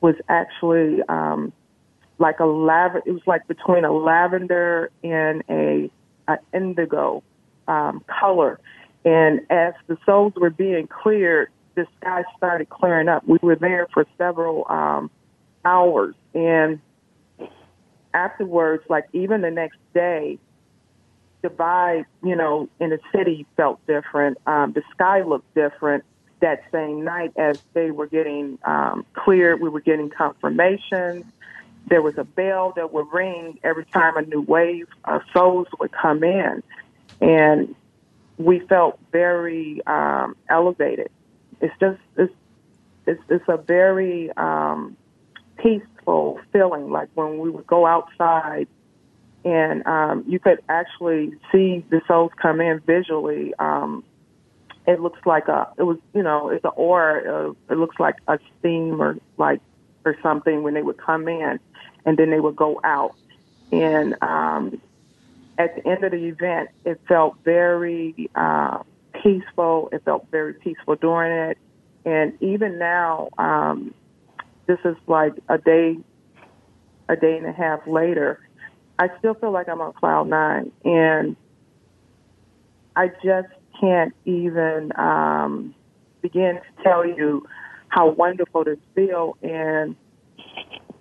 [0.00, 1.52] was actually um,
[2.18, 2.96] like a lav.
[3.06, 5.90] It was like between a lavender and a
[6.28, 7.22] an indigo
[7.66, 8.60] um, color.
[9.04, 13.26] And as the souls were being cleared, the sky started clearing up.
[13.26, 15.10] We were there for several um,
[15.64, 16.80] hours, and
[18.12, 20.38] afterwards, like even the next day,
[21.42, 24.38] the vibe, you know, in the city felt different.
[24.46, 26.04] Um, the sky looked different
[26.40, 29.60] that same night as they were getting um, cleared.
[29.60, 31.24] We were getting confirmations.
[31.88, 35.92] There was a bell that would ring every time a new wave of souls would
[35.92, 36.62] come in.
[37.20, 37.74] And
[38.38, 41.10] we felt very um, elevated.
[41.60, 42.32] It's just, it's,
[43.06, 44.96] it's, it's a very um,
[45.58, 48.68] peaceful feeling, like when we would go outside
[49.44, 53.54] and um, you could actually see the souls come in visually.
[53.58, 54.04] Um,
[54.86, 57.50] it looks like a, it was, you know, it's an aura.
[57.50, 59.60] Uh, it looks like a steam or like
[60.04, 61.60] or something when they would come in,
[62.04, 63.14] and then they would go out.
[63.70, 64.80] And um,
[65.58, 68.82] at the end of the event, it felt very uh,
[69.22, 69.88] peaceful.
[69.92, 71.58] It felt very peaceful during it,
[72.04, 73.94] and even now, um,
[74.66, 75.98] this is like a day,
[77.08, 78.40] a day and a half later
[78.98, 81.36] I still feel like I'm on cloud nine, and
[82.96, 83.48] I just
[83.80, 85.74] can't even um,
[86.20, 87.46] begin to tell you
[87.88, 89.36] how wonderful this feels.
[89.40, 89.94] And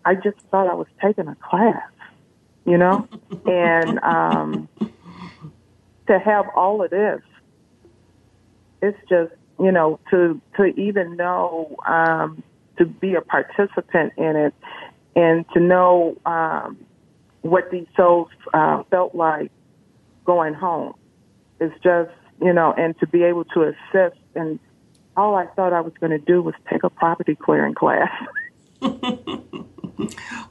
[0.05, 1.81] I just thought I was taking a class,
[2.67, 3.07] you know,
[3.45, 4.69] and um,
[6.07, 7.21] to have all of this,
[8.81, 12.43] it's just you know to to even know um,
[12.77, 14.53] to be a participant in it
[15.15, 16.77] and to know um,
[17.41, 19.51] what these souls uh, felt like
[20.25, 20.93] going home.
[21.59, 24.19] It's just, you know, and to be able to assist.
[24.35, 24.59] And
[25.15, 28.11] all I thought I was going to do was take a property clearing class.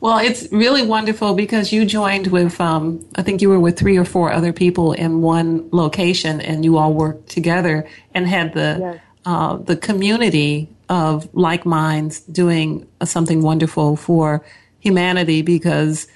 [0.01, 3.97] well, it's really wonderful because you joined with, um, I think you were with three
[3.97, 8.79] or four other people in one location, and you all worked together and had the
[8.81, 9.01] yes.
[9.25, 14.45] uh, the community of like minds doing something wonderful for
[14.81, 16.07] humanity because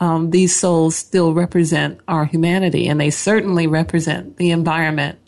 [0.00, 5.18] um, these souls still represent our humanity, and they certainly represent the environment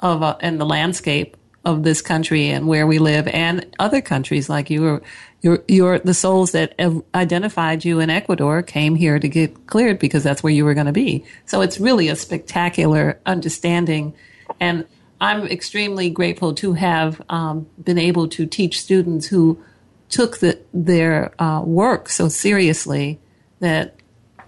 [0.00, 4.48] of uh, and the landscape of this country and where we live, and other countries
[4.48, 5.02] like you.
[5.40, 6.74] Your, your, the souls that
[7.14, 10.86] identified you in Ecuador came here to get cleared because that's where you were going
[10.86, 11.24] to be.
[11.46, 14.14] So it's really a spectacular understanding,
[14.58, 14.84] and
[15.20, 19.62] I'm extremely grateful to have um, been able to teach students who
[20.08, 23.20] took the, their uh, work so seriously
[23.60, 23.96] that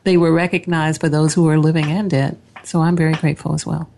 [0.04, 2.38] they were recognized by those who were living and dead.
[2.64, 3.90] So I'm very grateful as well.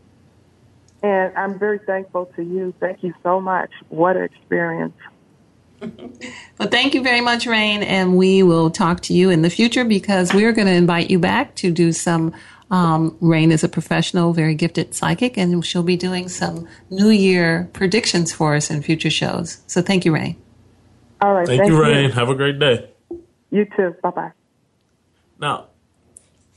[1.03, 2.75] And I'm very thankful to you.
[2.81, 3.71] Thank you so much.
[3.89, 4.95] What an experience.
[6.59, 9.85] well, thank you very much, Rain, and we will talk to you in the future
[9.85, 12.35] because we're going to invite you back to do some.
[12.71, 17.69] Um, Rain is a professional, very gifted psychic, and she'll be doing some New Year
[17.75, 19.61] predictions for us in future shows.
[19.67, 20.37] So, thank you, Rain.
[21.21, 21.47] All right.
[21.47, 22.11] Thank, thank you, Rain.
[22.11, 22.91] Have a great day.
[23.51, 23.95] You too.
[24.03, 24.33] Bye bye.
[25.39, 25.67] Now,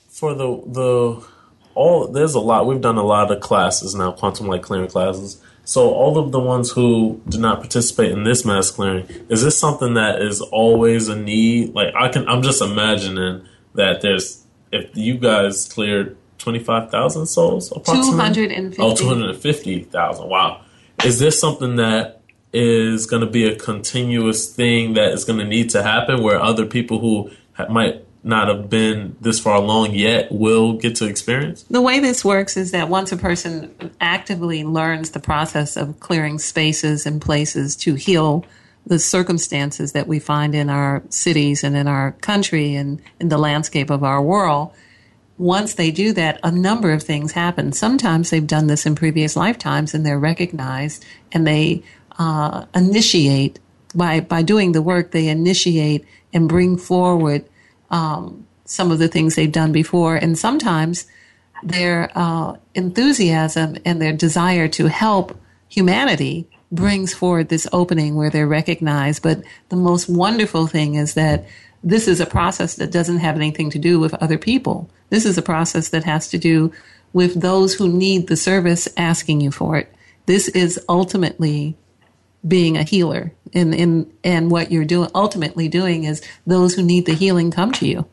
[0.10, 1.28] for the the
[1.76, 5.42] all there's a lot we've done a lot of classes now quantum light clearing classes.
[5.68, 9.58] So all of the ones who did not participate in this mass clearing is this
[9.58, 11.76] something that is always a need?
[11.76, 18.34] Like i can i'm just imagining that there's if you guys cleared 25,000 souls approximately?
[18.34, 20.62] 250 oh 250,000 wow.
[21.04, 22.22] Is this something that
[22.54, 26.40] is going to be a continuous thing that is going to need to happen where
[26.40, 27.30] other people who
[27.70, 31.64] might not have been this far along yet will get to experience?
[31.64, 36.40] The way this works is that once a person actively learns the process of clearing
[36.40, 38.44] spaces and places to heal
[38.88, 43.38] the circumstances that we find in our cities and in our country and in the
[43.38, 44.72] landscape of our world,
[45.38, 47.74] once they do that, a number of things happen.
[47.74, 51.84] Sometimes they've done this in previous lifetimes and they're recognized and they
[52.18, 53.60] uh, initiate
[53.94, 55.12] by by doing the work.
[55.12, 57.46] They initiate and bring forward
[57.96, 61.06] um, some of the things they've done before, and sometimes
[61.64, 68.48] their uh, enthusiasm and their desire to help humanity brings forward this opening where they're
[68.48, 69.24] recognized.
[69.24, 71.46] But the most wonderful thing is that
[71.84, 74.90] this is a process that doesn't have anything to do with other people.
[75.10, 76.74] This is a process that has to do
[77.14, 79.94] with those who need the service asking you for it.
[80.26, 81.78] This is ultimately
[82.46, 87.06] being a healer and, and, and what you're doing, ultimately doing is those who need
[87.06, 88.06] the healing come to you.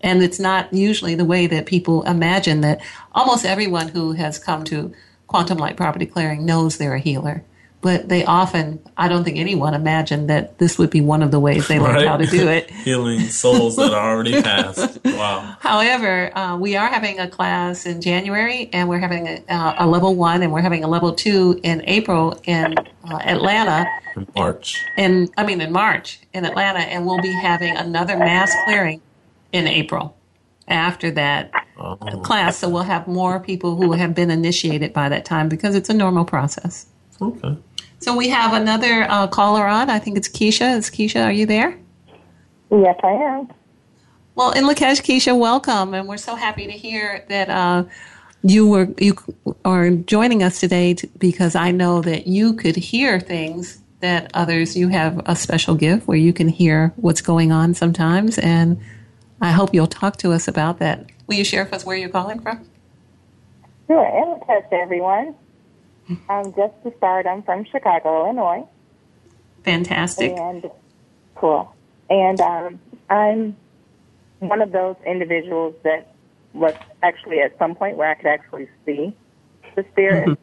[0.00, 2.80] And it's not usually the way that people imagine that
[3.12, 4.92] almost everyone who has come to
[5.26, 7.44] quantum light property clearing knows they're a healer.
[7.82, 11.38] But they often, I don't think anyone imagined that this would be one of the
[11.38, 12.06] ways they learned right?
[12.06, 12.70] how to do it.
[12.84, 14.98] Healing souls that are already passed.
[15.04, 15.56] Wow.
[15.60, 19.86] However, uh, we are having a class in January, and we're having a, uh, a,
[19.86, 23.86] level one, and we're having a level two in April in uh, Atlanta.
[24.16, 24.82] In March.
[24.96, 29.00] In I mean, in March in Atlanta, and we'll be having another mass clearing
[29.52, 30.16] in April.
[30.68, 31.96] after that oh.
[32.24, 32.58] class.
[32.58, 35.94] So we'll have more people who have been initiated by that time because it's a
[35.94, 36.86] normal process.
[37.20, 37.56] Okay.
[37.98, 39.90] So we have another uh, caller on.
[39.90, 40.76] I think it's Keisha.
[40.76, 41.78] Is Keisha, are you there?
[42.70, 43.52] Yes, I am.
[44.34, 47.84] Well, in Lakesh, Keisha, welcome, and we're so happy to hear that uh,
[48.42, 49.16] you were you
[49.64, 54.76] are joining us today to, because I know that you could hear things that others.
[54.76, 58.78] You have a special gift where you can hear what's going on sometimes, and
[59.40, 61.06] I hope you'll talk to us about that.
[61.28, 62.68] Will you share with us where you're calling from?
[63.86, 65.34] Sure, and to everyone.
[66.28, 68.66] Um, just to start, I'm from Chicago, Illinois.
[69.64, 70.32] Fantastic.
[70.32, 70.70] And
[71.34, 71.74] cool.
[72.08, 73.56] And um, I'm
[74.38, 76.14] one of those individuals that
[76.52, 79.14] was actually at some point where I could actually see
[79.74, 80.28] the spirit.
[80.28, 80.42] Mm-hmm.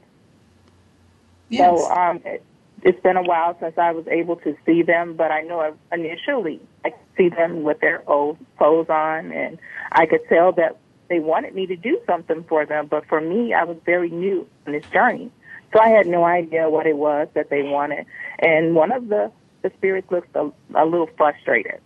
[1.49, 1.80] Yes.
[1.80, 2.43] So um, it,
[2.84, 6.60] it's been a while since I was able to see them, but I know initially
[6.84, 9.58] I could see them with their old clothes on, and
[9.93, 12.88] I could tell that they wanted me to do something for them.
[12.88, 15.32] But for me, I was very new in this journey,
[15.73, 18.05] so I had no idea what it was that they wanted.
[18.39, 19.31] And one of the
[19.63, 21.79] the spirits looked a, a little frustrated,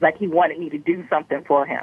[0.00, 1.82] like he wanted me to do something for him.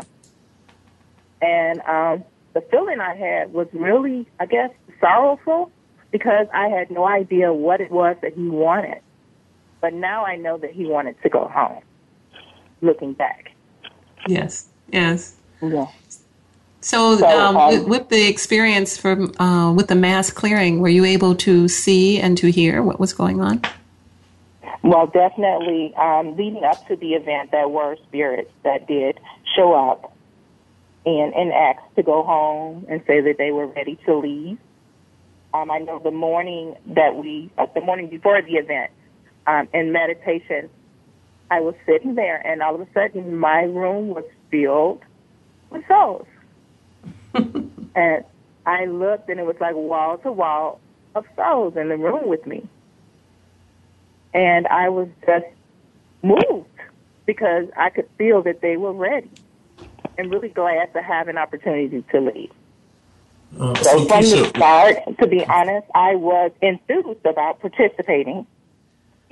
[1.42, 5.72] And um, the feeling I had was really, I guess, sorrowful
[6.12, 9.00] because I had no idea what it was that he wanted.
[9.80, 11.82] But now I know that he wanted to go home,
[12.82, 13.52] looking back.
[14.28, 15.36] Yes, yes.
[15.62, 15.88] Yeah.
[16.82, 20.90] So, so um, um, with, with, the experience from uh, with the mass clearing, were
[20.90, 23.62] you able to see and to hear what was going on?
[24.84, 25.94] Well, definitely.
[25.96, 29.20] Um, leading up to the event, there were spirits that did
[29.56, 30.14] show up
[31.06, 34.58] and, and asked to go home and say that they were ready to leave.
[35.54, 38.92] Um, I know the morning that we, uh, the morning before the event,
[39.48, 40.70] um, in meditation,
[41.50, 45.02] I was sitting there, and all of a sudden, my room was filled
[45.70, 46.28] with souls.
[47.96, 48.24] and
[48.66, 50.80] I looked, and it was like wall to wall
[51.16, 52.68] of souls in the room with me.
[54.34, 55.46] And I was just
[56.22, 56.68] moved
[57.26, 59.30] because I could feel that they were ready
[60.18, 62.52] and really glad to have an opportunity to lead.
[63.60, 68.46] Uh, so, from the start, to be honest, I was enthused about participating.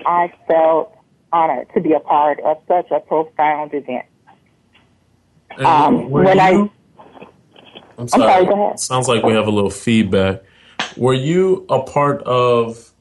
[0.05, 0.95] I felt
[1.31, 4.05] honored to be a part of such a profound event.
[5.57, 6.69] Um, when I,
[7.97, 8.79] I'm sorry, I'm sorry, go ahead.
[8.79, 10.43] Sounds like we have a little feedback.
[10.97, 12.91] Were you a part of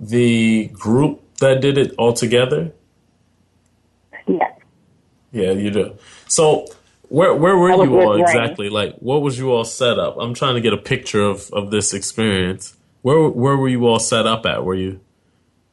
[0.00, 2.72] the group that did it all together?
[4.26, 4.58] Yes.
[5.32, 5.96] Yeah, you do.
[6.28, 6.66] So
[7.08, 8.68] where where were you all exactly?
[8.70, 10.16] Like, what was you all set up?
[10.18, 12.76] I'm trying to get a picture of, of this experience.
[13.02, 14.64] Where where were you all set up at?
[14.64, 15.00] Were you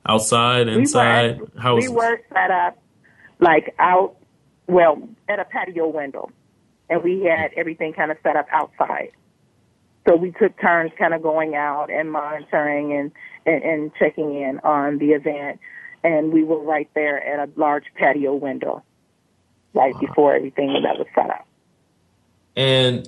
[0.06, 1.38] outside, inside?
[1.38, 2.78] We were, How was we were set up
[3.39, 4.15] like out,
[4.67, 6.30] well, at a patio window,
[6.89, 9.12] and we had everything kind of set up outside.
[10.08, 13.12] So we took turns, kind of going out and monitoring and,
[13.45, 15.60] and and checking in on the event,
[16.04, 18.84] and we were right there at a large patio window
[19.73, 19.99] right wow.
[19.99, 21.45] before everything that was set up.
[22.56, 23.08] And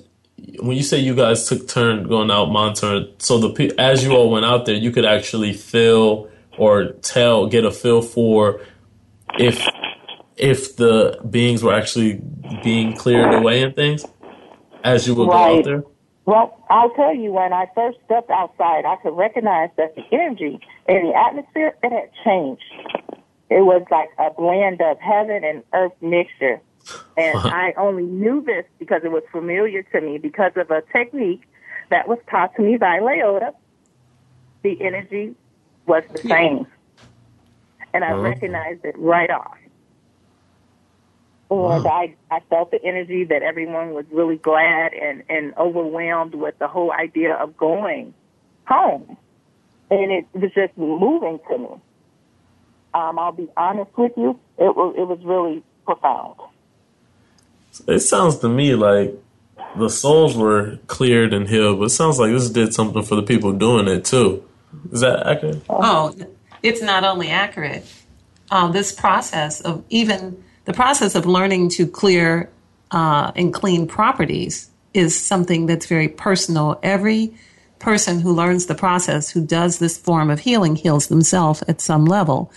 [0.60, 4.30] when you say you guys took turn going out monitoring, so the as you all
[4.30, 8.60] went out there, you could actually feel or tell, get a feel for
[9.38, 9.66] if
[10.36, 12.20] if the beings were actually
[12.62, 14.04] being cleared away and things
[14.84, 15.52] as you would right.
[15.52, 15.82] go out there.
[16.24, 20.60] Well, I'll tell you, when I first stepped outside, I could recognize that the energy
[20.88, 22.62] in the atmosphere it had changed.
[23.50, 26.60] It was like a blend of heaven and earth mixture.
[27.16, 31.42] And I only knew this because it was familiar to me because of a technique
[31.90, 33.52] that was taught to me by Laota.
[34.62, 35.34] The energy
[35.86, 36.28] was the hmm.
[36.28, 36.66] same.
[37.92, 39.56] And I recognized it right off.
[41.52, 41.90] And wow.
[41.90, 46.66] I, I felt the energy that everyone was really glad and, and overwhelmed with the
[46.66, 48.14] whole idea of going
[48.64, 49.18] home.
[49.90, 51.68] And it was just moving to me.
[52.94, 56.36] Um, I'll be honest with you, it was it was really profound.
[57.86, 59.14] It sounds to me like
[59.76, 63.22] the souls were cleared and healed, but it sounds like this did something for the
[63.22, 64.46] people doing it too.
[64.90, 65.62] Is that accurate?
[65.68, 66.14] Oh,
[66.62, 67.84] it's not only accurate.
[68.50, 72.50] Um, this process of even the process of learning to clear
[72.90, 76.78] uh, and clean properties is something that's very personal.
[76.82, 77.34] Every
[77.78, 82.04] person who learns the process, who does this form of healing, heals themselves at some
[82.04, 82.52] level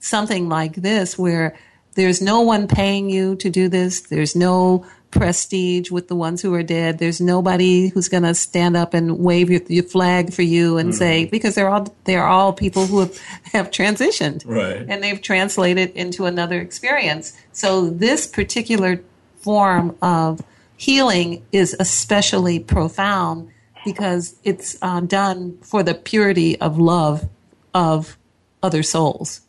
[0.00, 1.56] something like this where
[1.94, 4.00] there's no one paying you to do this.
[4.00, 6.98] There's no prestige with the ones who are dead.
[6.98, 10.90] There's nobody who's going to stand up and wave your, your flag for you and
[10.90, 10.98] mm-hmm.
[10.98, 13.18] say because they're all they're all people who have,
[13.52, 14.84] have transitioned right.
[14.88, 17.36] and they've translated into another experience.
[17.52, 19.02] So this particular
[19.36, 20.42] form of
[20.76, 23.50] healing is especially profound
[23.84, 27.28] because it's uh, done for the purity of love
[27.74, 28.16] of
[28.62, 29.40] other souls.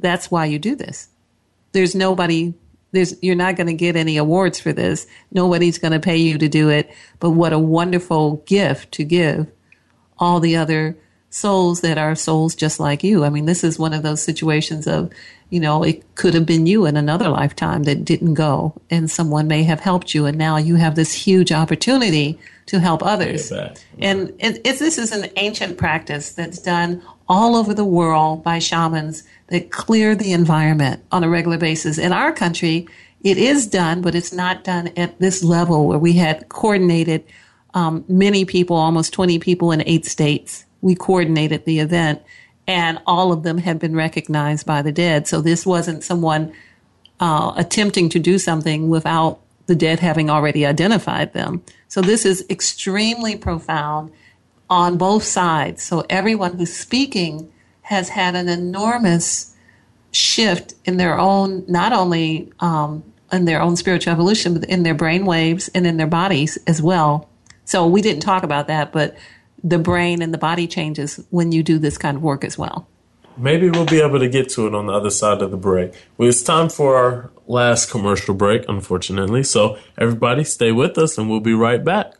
[0.00, 1.08] That's why you do this.
[1.72, 2.54] There's nobody
[2.94, 5.06] there's you're not going to get any awards for this.
[5.30, 6.90] Nobody's going to pay you to do it,
[7.20, 9.46] but what a wonderful gift to give
[10.18, 10.96] all the other
[11.34, 13.24] souls that are souls just like you.
[13.24, 15.10] I mean, this is one of those situations of,
[15.50, 19.48] you know, it could have been you in another lifetime that didn't go and someone
[19.48, 23.50] may have helped you and now you have this huge opportunity to help others.
[23.98, 28.60] And it, it, this is an ancient practice that's done all over the world by
[28.60, 29.24] shamans
[29.54, 31.96] that clear the environment on a regular basis.
[31.96, 32.88] In our country,
[33.22, 37.24] it is done, but it's not done at this level where we had coordinated
[37.72, 40.64] um, many people, almost 20 people in eight states.
[40.80, 42.20] We coordinated the event,
[42.66, 45.28] and all of them had been recognized by the dead.
[45.28, 46.52] So this wasn't someone
[47.20, 51.62] uh, attempting to do something without the dead having already identified them.
[51.86, 54.10] So this is extremely profound
[54.68, 55.84] on both sides.
[55.84, 57.52] So everyone who's speaking
[57.84, 59.54] has had an enormous
[60.10, 64.94] shift in their own, not only um, in their own spiritual evolution, but in their
[64.94, 67.28] brain waves and in their bodies as well.
[67.64, 69.16] So we didn't talk about that, but
[69.62, 72.88] the brain and the body changes when you do this kind of work as well.
[73.36, 75.92] Maybe we'll be able to get to it on the other side of the break.
[76.16, 79.42] Well, it's time for our last commercial break, unfortunately.
[79.42, 82.14] So everybody stay with us and we'll be right back.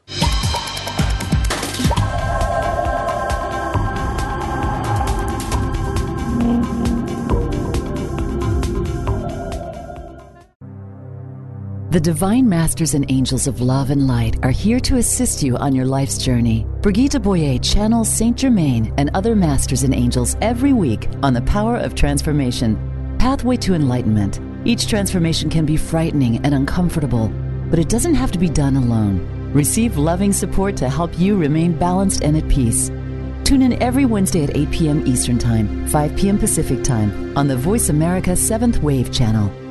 [11.95, 15.76] The Divine Masters and Angels of Love and Light are here to assist you on
[15.76, 16.66] your life's journey.
[16.82, 21.76] Brigitte Boyer channels Saint Germain and other Masters and Angels every week on the power
[21.76, 23.16] of transformation.
[23.20, 24.40] Pathway to Enlightenment.
[24.64, 27.28] Each transformation can be frightening and uncomfortable,
[27.70, 29.53] but it doesn't have to be done alone.
[29.53, 32.88] Receive loving support to help you remain balanced and at peace.
[33.45, 35.07] Tune in every Wednesday at 8 p.m.
[35.07, 36.40] Eastern Time, 5 p.m.
[36.40, 39.63] Pacific Time on the Voice America 7th Wave channel.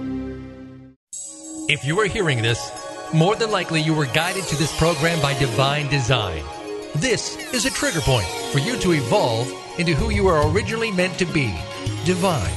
[1.70, 2.72] If you are hearing this,
[3.14, 6.44] more than likely you were guided to this program by divine design.
[6.96, 9.50] This is a trigger point for you to evolve
[9.80, 11.58] into who you are originally meant to be
[12.04, 12.54] divine.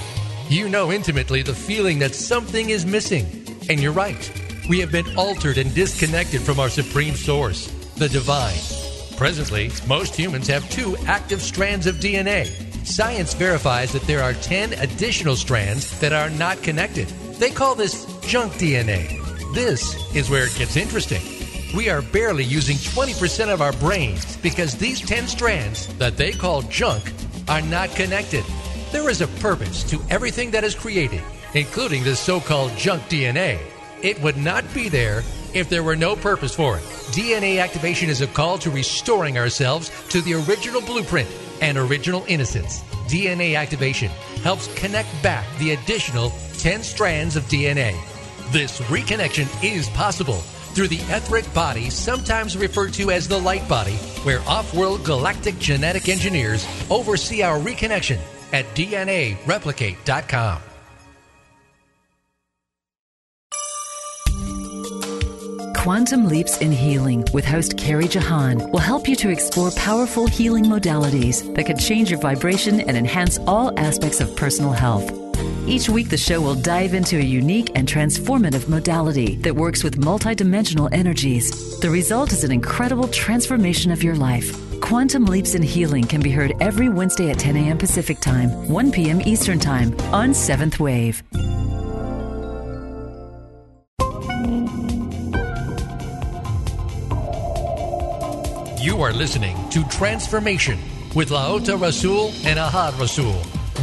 [0.49, 3.27] You know intimately the feeling that something is missing,
[3.71, 4.29] and you're right.
[4.69, 8.59] We have been altered and disconnected from our supreme source, the divine.
[9.17, 12.47] Presently, most humans have two active strands of DNA.
[12.85, 17.07] Science verifies that there are 10 additional strands that are not connected.
[17.39, 19.22] They call this junk DNA.
[19.55, 21.22] This is where it gets interesting.
[21.77, 26.62] We are barely using 20% of our brains because these 10 strands that they call
[26.62, 27.12] junk
[27.49, 28.45] are not connected.
[28.91, 31.22] There is a purpose to everything that is created,
[31.55, 33.61] including this so called junk DNA.
[34.03, 35.22] It would not be there
[35.55, 36.83] if there were no purpose for it.
[37.12, 41.31] DNA activation is a call to restoring ourselves to the original blueprint
[41.62, 42.81] and original innocence.
[43.09, 44.09] DNA activation
[44.43, 47.97] helps connect back the additional 10 strands of DNA.
[48.51, 50.40] This reconnection is possible
[50.76, 55.59] through the etheric body, sometimes referred to as the light body, where off world galactic
[55.59, 58.18] genetic engineers oversee our reconnection
[58.53, 60.62] at DNAReplicate.com.
[65.74, 70.64] Quantum Leaps in Healing with host Carrie Jahan will help you to explore powerful healing
[70.64, 75.26] modalities that can change your vibration and enhance all aspects of personal health.
[75.67, 79.99] Each week, the show will dive into a unique and transformative modality that works with
[79.99, 81.81] multidimensional energies.
[81.81, 84.57] The result is an incredible transformation of your life.
[84.81, 87.79] Quantum Leaps in Healing can be heard every Wednesday at 10 a.m.
[87.79, 89.21] Pacific Time, 1 p.m.
[89.23, 91.25] Eastern Time on Seventh Wave.
[98.81, 100.79] You are listening to Transformation
[101.17, 103.35] with Laota Rasul and Ahad Rasul.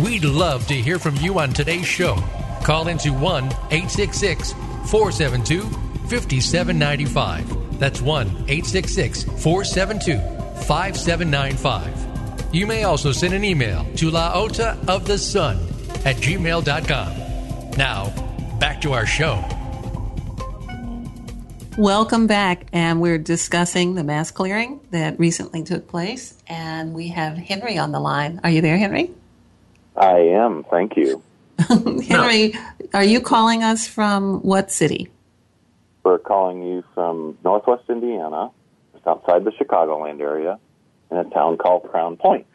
[0.02, 2.16] We'd love to hear from you on today's show.
[2.64, 4.54] Call into 1 866
[4.90, 7.78] 472 5795.
[7.78, 10.18] That's 1 866 472
[10.66, 12.56] 5795.
[12.56, 15.58] You may also send an email to laota of the sun
[16.06, 17.72] at gmail.com.
[17.78, 18.10] Now,
[18.60, 19.46] back to our show.
[21.78, 27.38] Welcome back, and we're discussing the mass clearing that recently took place, and we have
[27.38, 28.40] Henry on the line.
[28.44, 29.12] Are you there, Henry?
[29.96, 30.64] I am.
[30.70, 31.22] Thank you.
[32.08, 32.56] Henry,
[32.94, 35.10] are you calling us from what city?
[36.04, 38.50] We're calling you from Northwest Indiana,
[38.94, 40.60] just outside the Chicagoland area,
[41.12, 42.46] in a town called Crown Point.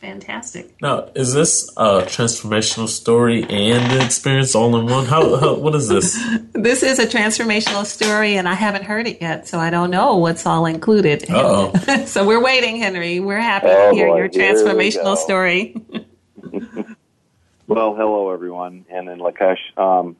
[0.00, 0.74] Fantastic.
[0.82, 5.06] Now, is this a transformational story and the experience all in one?
[5.06, 6.18] How, how what is this?
[6.52, 10.16] This is a transformational story, and I haven't heard it yet, so I don't know
[10.16, 11.24] what's all included.
[11.30, 11.72] Oh,
[12.06, 13.20] so we're waiting, Henry.
[13.20, 15.76] We're happy Oh, to hear boy, your transformational story.
[17.68, 19.58] Well, hello everyone, and then Lakesh.
[19.76, 20.14] Um,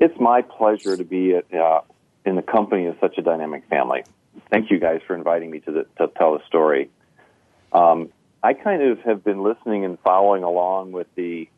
[0.00, 1.82] it's my pleasure to be at, uh,
[2.24, 4.02] in the company of such a dynamic family.
[4.50, 6.90] Thank you guys for inviting me to, the, to tell the story.
[7.72, 8.08] Um,
[8.42, 11.48] I kind of have been listening and following along with the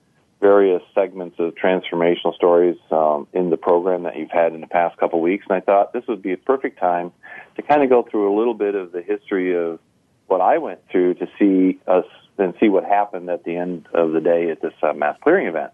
[0.42, 4.98] various segments of transformational stories um, in the program that you've had in the past
[4.98, 7.10] couple weeks, and I thought this would be a perfect time
[7.56, 9.78] to kind of go through a little bit of the history of
[10.26, 12.04] what I went through to see us
[12.38, 15.46] and see what happened at the end of the day at this uh, mass clearing
[15.46, 15.72] event.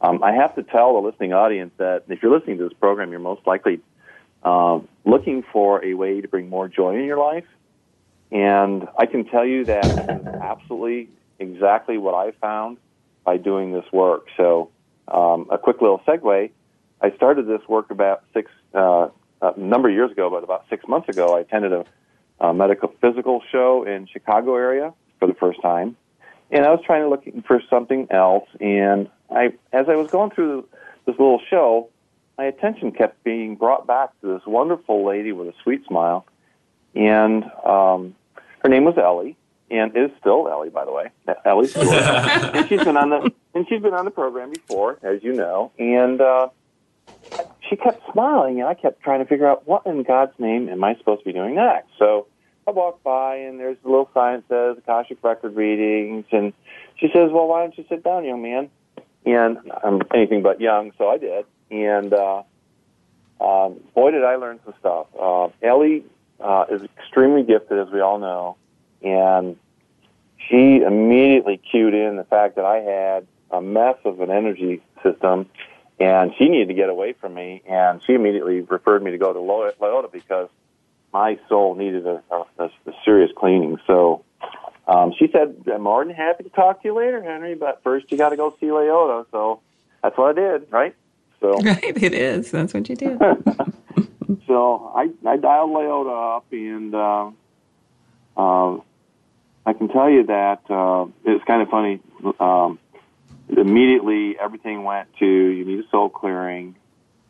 [0.00, 3.10] Um, I have to tell the listening audience that if you're listening to this program,
[3.10, 3.80] you're most likely
[4.42, 7.44] um, looking for a way to bring more joy in your life.
[8.32, 12.78] And I can tell you that is absolutely exactly what I found
[13.24, 14.26] by doing this work.
[14.36, 14.70] So,
[15.08, 16.50] um, a quick little segue.
[17.02, 19.08] I started this work about six, uh,
[19.42, 21.84] a number of years ago, but about six months ago, I attended a,
[22.38, 25.96] a metaphysical show in Chicago area for the first time.
[26.50, 28.48] And I was trying to look for something else.
[28.60, 30.66] And I, as I was going through
[31.06, 31.88] this little show,
[32.36, 36.26] my attention kept being brought back to this wonderful lady with a sweet smile.
[36.94, 38.16] And um,
[38.60, 39.36] her name was Ellie,
[39.70, 41.10] and is still Ellie, by the way.
[41.44, 41.88] Ellie Stewart.
[41.94, 45.70] and she's been on the and she's been on the program before, as you know.
[45.78, 46.48] And uh,
[47.68, 50.82] she kept smiling, and I kept trying to figure out what in God's name am
[50.82, 51.88] I supposed to be doing next.
[51.98, 52.26] So
[52.66, 56.52] I walk by, and there's a little sign that says Akashic Record Readings, and
[56.96, 58.70] she says, "Well, why don't you sit down, young man?"
[59.26, 61.46] And I'm anything but young, so I did.
[61.70, 62.42] And uh,
[63.40, 65.06] um, boy, did I learn some stuff.
[65.18, 66.04] Uh, Ellie
[66.40, 68.56] uh, is extremely gifted, as we all know,
[69.02, 69.56] and
[70.48, 75.48] she immediately cued in the fact that I had a mess of an energy system,
[75.98, 77.62] and she needed to get away from me.
[77.68, 80.48] And she immediately referred me to go to Laota because
[81.12, 82.70] my soul needed a, a, a
[83.04, 83.78] serious cleaning.
[83.86, 84.24] So
[84.86, 88.10] um, she said, "I'm more than happy to talk to you later, Henry, but first
[88.10, 89.60] you got to go see Laota." So
[90.02, 90.94] that's what I did, right?
[91.40, 92.50] So right, it is.
[92.50, 93.18] That's what you did.
[94.46, 97.30] so I, I dialed Laota up, and uh,
[98.36, 98.80] uh,
[99.66, 102.00] I can tell you that uh, it's kind of funny.
[102.38, 102.78] Um,
[103.48, 106.76] immediately, everything went to you need a soul clearing,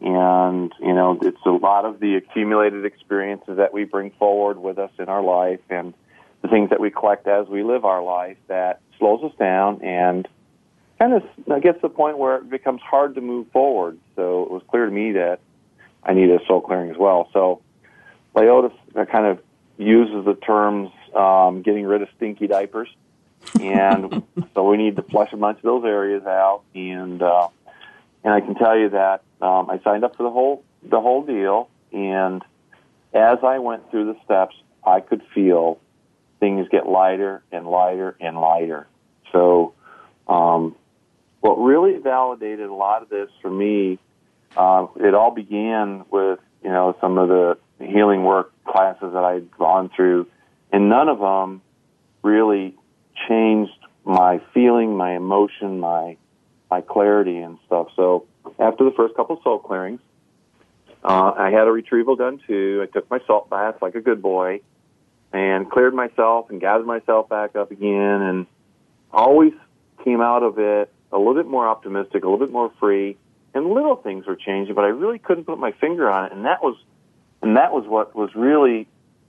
[0.01, 4.79] and you know it's a lot of the accumulated experiences that we bring forward with
[4.79, 5.95] us in our life, and
[6.43, 10.27] the things that we collect as we live our life that slows us down and
[10.99, 13.99] kind of gets to the point where it becomes hard to move forward.
[14.17, 15.41] So it was clear to me that
[16.03, 17.29] I needed a soul clearing as well.
[17.33, 17.63] So
[18.35, 18.73] Laota
[19.11, 19.41] kind of
[19.79, 22.89] uses the terms um, getting rid of stinky diapers,
[23.61, 24.23] and
[24.55, 26.63] so we need to flush a bunch of those areas out.
[26.75, 27.49] And uh,
[28.25, 31.25] and I can tell you that um, I signed up for the whole the whole
[31.25, 32.43] deal, and
[33.13, 34.55] as I went through the steps,
[34.85, 35.79] I could feel
[36.39, 38.87] things get lighter and lighter and lighter.
[39.33, 39.75] So.
[40.29, 40.77] Um,
[41.41, 43.99] what really validated a lot of this for me,
[44.57, 49.51] uh, it all began with you know some of the healing work classes that I'd
[49.57, 50.27] gone through,
[50.71, 51.63] and none of them
[52.23, 52.77] really
[53.29, 53.73] changed
[54.05, 56.17] my feeling, my emotion, my
[56.71, 57.89] my clarity and stuff.
[57.97, 58.27] So
[58.59, 60.01] after the first couple of soul clearings,
[61.03, 62.81] uh, I had a retrieval done too.
[62.83, 64.61] I took my salt bath like a good boy,
[65.33, 68.47] and cleared myself and gathered myself back up again, and
[69.13, 69.53] always
[70.05, 73.17] came out of it a little bit more optimistic, a little bit more free,
[73.55, 76.45] and little things were changing, but I really couldn't put my finger on it, and
[76.45, 76.77] that was,
[77.43, 78.87] and that was what was really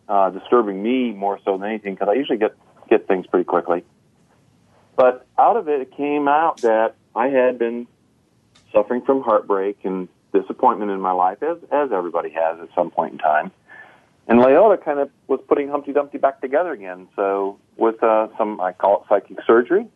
[0.07, 2.55] uh, disturbing me more so than anything, because I usually get
[2.89, 3.83] get things pretty quickly.
[4.95, 7.87] But out of it, it came out that I had been
[8.73, 13.13] suffering from heartbreak and disappointment in my life, as as everybody has at some point
[13.13, 13.51] in time.
[14.27, 17.07] And Laota kind of was putting Humpty Dumpty back together again.
[17.15, 19.87] So with uh, some, I call it psychic surgery,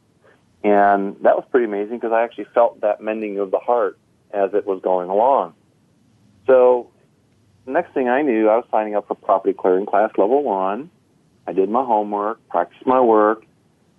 [0.63, 3.97] and that was pretty amazing because I actually felt that mending of the heart
[4.31, 5.53] as it was going along.
[6.47, 6.89] So,
[7.65, 10.89] next thing I knew, I was signing up for property clearing class level one.
[11.47, 13.45] I did my homework, practiced my work,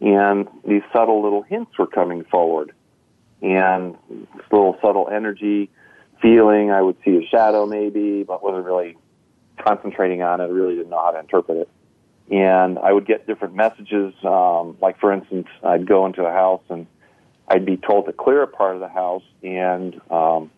[0.00, 2.72] and these subtle little hints were coming forward.
[3.43, 5.70] And this little subtle energy
[6.22, 8.97] feeling, I would see a shadow maybe, but wasn't really
[9.59, 10.45] concentrating on it.
[10.45, 11.68] I really didn't know how to interpret it
[12.30, 14.14] and I would get different messages.
[14.24, 16.87] Um, like for instance, I'd go into a house and
[17.49, 20.51] I'd be told to clear a part of the house, and um,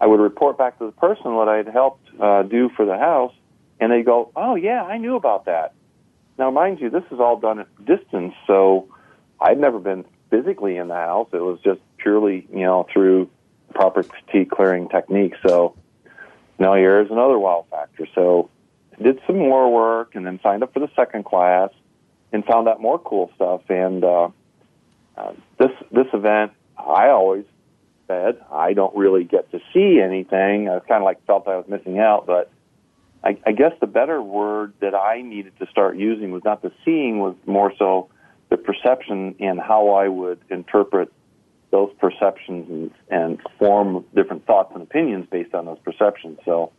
[0.00, 3.32] I would report back to the person what I'd helped uh, do for the house,
[3.78, 5.74] and they go, "Oh yeah, I knew about that."
[6.36, 8.88] Now, mind you, this is all done at distance, so
[9.40, 11.28] I'd never been physically in the house.
[11.32, 13.28] It was just purely, you know, through
[13.74, 15.38] proper T clearing techniques.
[15.46, 15.74] So
[16.58, 18.06] now here's another wow factor.
[18.14, 18.50] So
[19.02, 21.70] did some more work and then signed up for the second class
[22.32, 23.62] and found out more cool stuff.
[23.68, 24.28] And uh,
[25.16, 27.44] uh, this this event, I always
[28.06, 30.68] said I don't really get to see anything.
[30.68, 32.50] I kind of like felt I was missing out, but
[33.22, 36.72] I, I guess the better word that I needed to start using was not the
[36.84, 38.08] seeing, was more so
[38.48, 41.12] the perception and how I would interpret
[41.70, 46.38] those perceptions and, and form different thoughts and opinions based on those perceptions.
[46.44, 46.72] So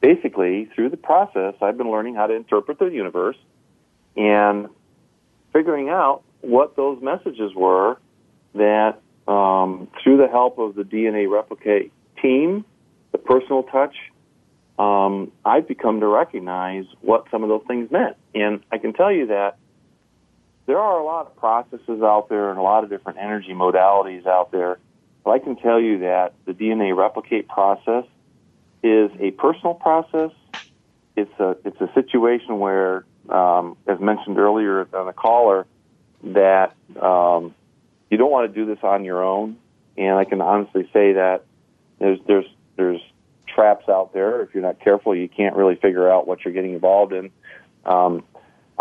[0.00, 3.36] basically, through the process, I've been learning how to interpret the universe
[4.16, 4.68] and
[5.52, 7.98] figuring out what those messages were
[8.54, 12.64] that um, through the help of the DNA replicate team,
[13.12, 13.94] the personal touch,
[14.78, 18.16] um, I've become to recognize what some of those things meant.
[18.34, 19.56] And I can tell you that
[20.66, 24.26] there are a lot of processes out there and a lot of different energy modalities
[24.26, 24.78] out there.
[25.24, 28.04] But I can tell you that the DNA replicate process
[28.82, 30.30] is a personal process.
[31.16, 35.66] It's a it's a situation where, um, as mentioned earlier on the caller,
[36.24, 37.54] that um,
[38.10, 39.56] you don't want to do this on your own.
[39.96, 41.44] And I can honestly say that
[41.98, 42.46] there's there's
[42.76, 43.00] there's
[43.46, 44.42] traps out there.
[44.42, 47.30] If you're not careful, you can't really figure out what you're getting involved in.
[47.84, 48.24] Um,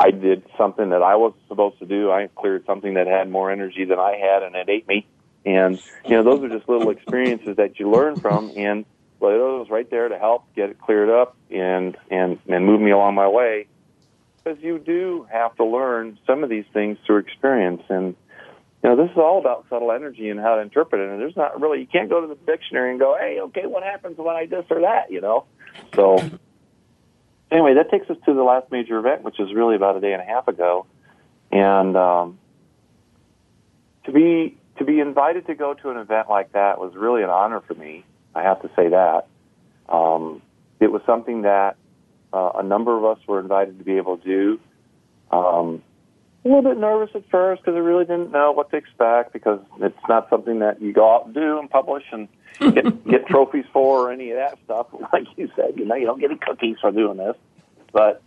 [0.01, 2.11] I did something that I wasn't supposed to do.
[2.11, 5.05] I cleared something that had more energy than I had, and it ate me.
[5.45, 8.51] And you know, those are just little experiences that you learn from.
[8.55, 8.85] And
[9.21, 12.89] Laota was right there to help get it cleared up and and and move me
[12.89, 13.67] along my way.
[14.43, 18.15] Because you do have to learn some of these things through experience, and
[18.83, 21.11] you know, this is all about subtle energy and how to interpret it.
[21.11, 23.83] And there's not really, you can't go to the dictionary and go, hey, okay, what
[23.83, 25.45] happens when I this or that, you know?
[25.93, 26.17] So,
[27.51, 30.13] anyway, that takes us to the last major event, which is really about a day
[30.13, 30.85] and a half ago.
[31.51, 32.39] And um,
[34.05, 37.29] to be to be invited to go to an event like that was really an
[37.29, 38.05] honor for me.
[38.33, 39.27] I have to say that.
[39.89, 40.41] Um,
[40.79, 41.75] it was something that
[42.33, 44.59] uh, a number of us were invited to be able to do.
[45.35, 45.83] Um,
[46.43, 49.59] a little bit nervous at first because I really didn't know what to expect because
[49.79, 52.27] it's not something that you go out and do and publish and
[52.59, 54.87] get get trophies for or any of that stuff.
[55.13, 57.35] Like you said, you know, you don't get any cookies for doing this.
[57.91, 58.23] But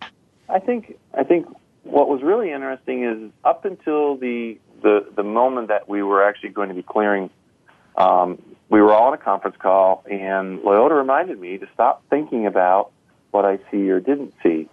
[0.48, 1.46] I think I think
[1.82, 6.50] what was really interesting is up until the the the moment that we were actually
[6.50, 7.30] going to be clearing,
[7.96, 12.46] um, we were all on a conference call, and Laota reminded me to stop thinking
[12.46, 12.92] about
[13.32, 14.68] what I see or didn't see.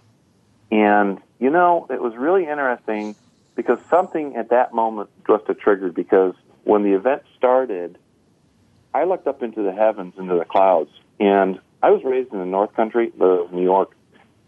[0.70, 3.16] And you know, it was really interesting
[3.56, 6.34] because something at that moment must have triggered because
[6.64, 7.98] when the event started,
[8.94, 12.46] I looked up into the heavens, into the clouds, and I was raised in the
[12.46, 13.96] North Country, New York,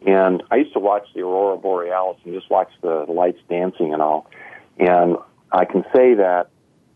[0.05, 4.01] and I used to watch the aurora borealis and just watch the lights dancing and
[4.01, 4.29] all.
[4.77, 5.17] And
[5.51, 6.49] I can say that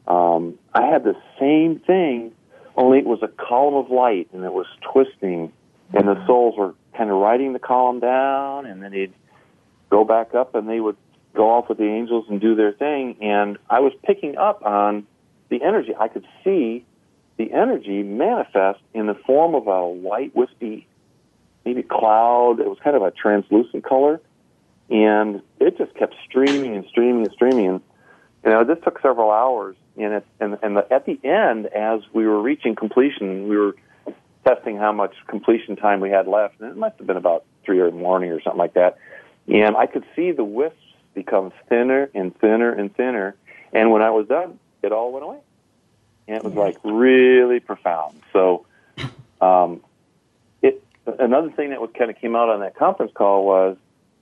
[0.08, 2.34] um, I had the same thing,
[2.76, 5.52] only it was a column of light and it was twisting,
[5.94, 9.14] and the souls were kind of riding the column down, and then they'd
[9.90, 10.98] go back up, and they would
[11.34, 13.18] go off with the angels and do their thing.
[13.22, 15.06] And I was picking up on
[15.50, 15.94] the energy.
[15.98, 16.86] I could see
[17.38, 20.88] the energy manifest in the form of a white, wispy,
[21.64, 22.60] maybe cloud.
[22.60, 24.20] It was kind of a translucent color.
[24.90, 27.68] And it just kept streaming and streaming and streaming.
[27.68, 27.82] And,
[28.44, 29.76] you know, this took several hours.
[29.98, 33.76] And, it, and, and the, at the end, as we were reaching completion, we were
[34.46, 36.60] testing how much completion time we had left.
[36.60, 38.98] And it must have been about three in the morning or something like that.
[39.48, 40.78] And I could see the wisps
[41.18, 43.36] becomes thinner and thinner and thinner.
[43.74, 45.40] And when I was done, it all went away.
[46.28, 48.22] And it was like really profound.
[48.34, 48.68] So,
[49.42, 49.82] um,
[50.62, 50.84] it,
[51.20, 53.78] another thing that was kind of came out on that conference call was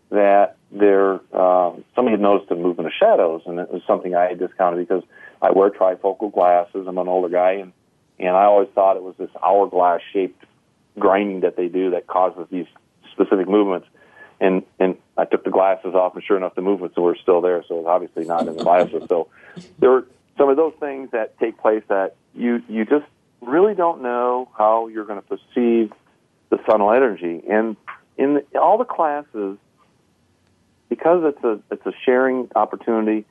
[0.09, 4.29] that there, um, somebody had noticed a movement of shadows, and it was something I
[4.29, 5.03] had discounted because
[5.41, 6.87] I wear trifocal glasses.
[6.87, 7.73] I'm an older guy, and,
[8.19, 10.45] and I always thought it was this hourglass shaped
[10.97, 12.67] grinding that they do that causes these
[13.11, 13.87] specific movements
[14.39, 17.63] and and I took the glasses off, and sure enough, the movements were still there.
[17.67, 19.03] So it's obviously not in the glasses.
[19.07, 19.29] So
[19.79, 20.07] there were
[20.37, 23.05] some of those things that take place that you you just
[23.41, 25.93] really don't know how you're going to perceive
[26.49, 27.41] the subtle energy.
[27.49, 27.77] And
[28.17, 29.57] in the, all the classes,
[30.89, 33.25] because it's a it's a sharing opportunity,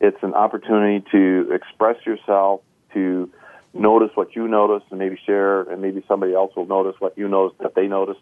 [0.00, 2.62] it's an opportunity to express yourself,
[2.94, 3.30] to
[3.72, 7.28] notice what you notice, and maybe share, and maybe somebody else will notice what you
[7.28, 8.20] notice that they noticed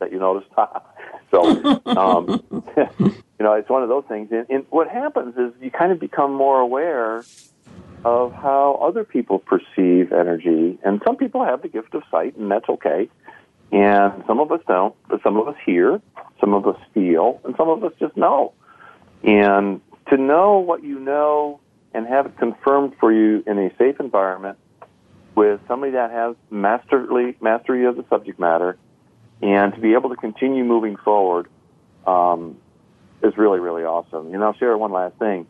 [0.00, 0.50] that you noticed.
[1.30, 2.42] so, um,
[2.76, 4.28] you know, it's one of those things.
[4.32, 7.24] And, and what happens is you kind of become more aware
[8.04, 10.78] of how other people perceive energy.
[10.82, 13.08] And some people have the gift of sight, and that's okay.
[13.72, 16.00] And some of us don't, but some of us hear,
[16.40, 18.52] some of us feel, and some of us just know.
[19.22, 21.60] And to know what you know
[21.94, 24.58] and have it confirmed for you in a safe environment
[25.34, 28.76] with somebody that has masterly mastery of the subject matter,
[29.42, 31.48] and to be able to continue moving forward
[32.06, 32.56] um,
[33.22, 34.34] is really really awesome.
[34.34, 35.46] And I'll share one last thing.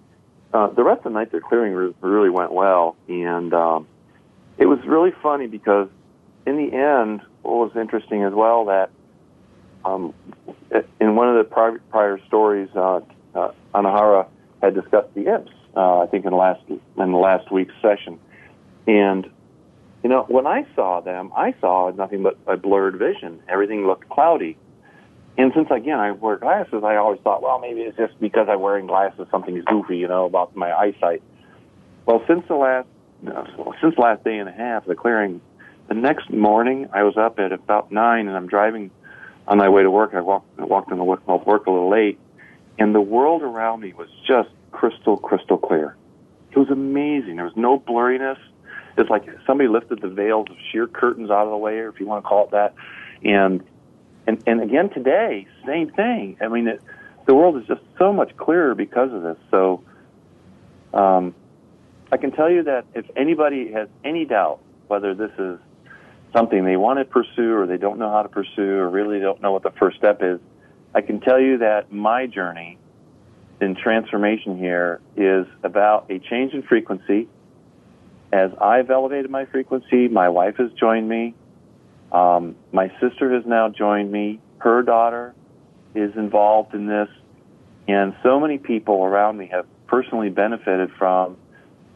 [0.52, 3.86] Uh, the rest of the night, the clearing re- really went well, and um,
[4.58, 5.88] it was really funny because
[6.46, 8.90] in the end, what was interesting as well that
[9.84, 10.12] um,
[11.00, 13.00] in one of the prior, prior stories, uh,
[13.34, 14.26] uh, Anahara
[14.62, 15.52] had discussed the imps.
[15.76, 18.18] Uh, I think in the last in the last week's session,
[18.86, 19.30] and
[20.02, 23.42] you know when I saw them, I saw nothing but a blurred vision.
[23.48, 24.56] Everything looked cloudy.
[25.38, 28.60] And since again I wear glasses, I always thought, well, maybe it's just because I'm
[28.60, 31.22] wearing glasses, something's goofy, you know, about my eyesight.
[32.06, 32.88] Well, since the last
[33.80, 35.40] since the last day and a half, the clearing,
[35.88, 38.90] the next morning I was up at about nine, and I'm driving
[39.46, 40.14] on my way to work.
[40.14, 42.18] I walked I walked into work, work a little late,
[42.78, 45.96] and the world around me was just crystal crystal clear.
[46.50, 47.36] It was amazing.
[47.36, 48.38] There was no blurriness.
[49.00, 51.98] It's like somebody lifted the veils of sheer curtains out of the way, or if
[51.98, 52.74] you want to call it that,
[53.24, 53.62] and
[54.26, 56.36] and and again today, same thing.
[56.40, 56.82] I mean, it,
[57.26, 59.36] the world is just so much clearer because of this.
[59.50, 59.82] So,
[60.92, 61.34] um,
[62.12, 65.58] I can tell you that if anybody has any doubt whether this is
[66.34, 69.40] something they want to pursue or they don't know how to pursue or really don't
[69.40, 70.40] know what the first step is,
[70.94, 72.78] I can tell you that my journey
[73.60, 77.28] in transformation here is about a change in frequency.
[78.32, 81.34] As I've elevated my frequency, my wife has joined me.
[82.12, 84.40] Um, my sister has now joined me.
[84.58, 85.34] Her daughter
[85.94, 87.08] is involved in this.
[87.88, 91.36] And so many people around me have personally benefited from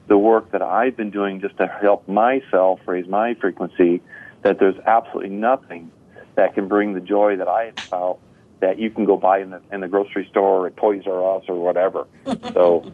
[0.09, 4.03] the work that I've been doing just to help myself raise my frequency
[4.43, 5.91] that there's absolutely nothing
[6.35, 8.21] that can bring the joy that I have felt
[8.61, 11.37] that you can go buy in the in the grocery store or at Toys R
[11.37, 12.07] Us or whatever.
[12.53, 12.91] so,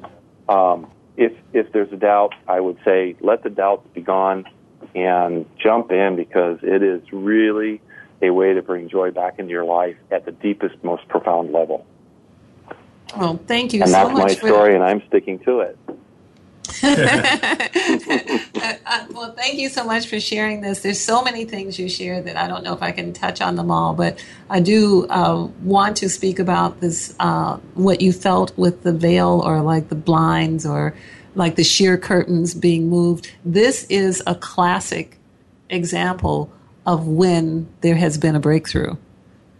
[0.48, 4.46] um, if if there's a doubt, I would say let the doubts be gone
[4.94, 7.80] and jump in because it is really
[8.22, 11.86] a way to bring joy back into your life at the deepest, most profound level.
[13.16, 15.78] Well, thank you and so that's my story, and I'm sticking to it.
[18.92, 20.80] Uh, well, thank you so much for sharing this.
[20.80, 23.54] There's so many things you shared that I don't know if I can touch on
[23.54, 28.56] them all, but I do uh, want to speak about this uh, what you felt
[28.58, 30.94] with the veil or like the blinds or
[31.36, 33.30] like the sheer curtains being moved.
[33.44, 35.18] This is a classic
[35.68, 36.52] example
[36.84, 38.96] of when there has been a breakthrough.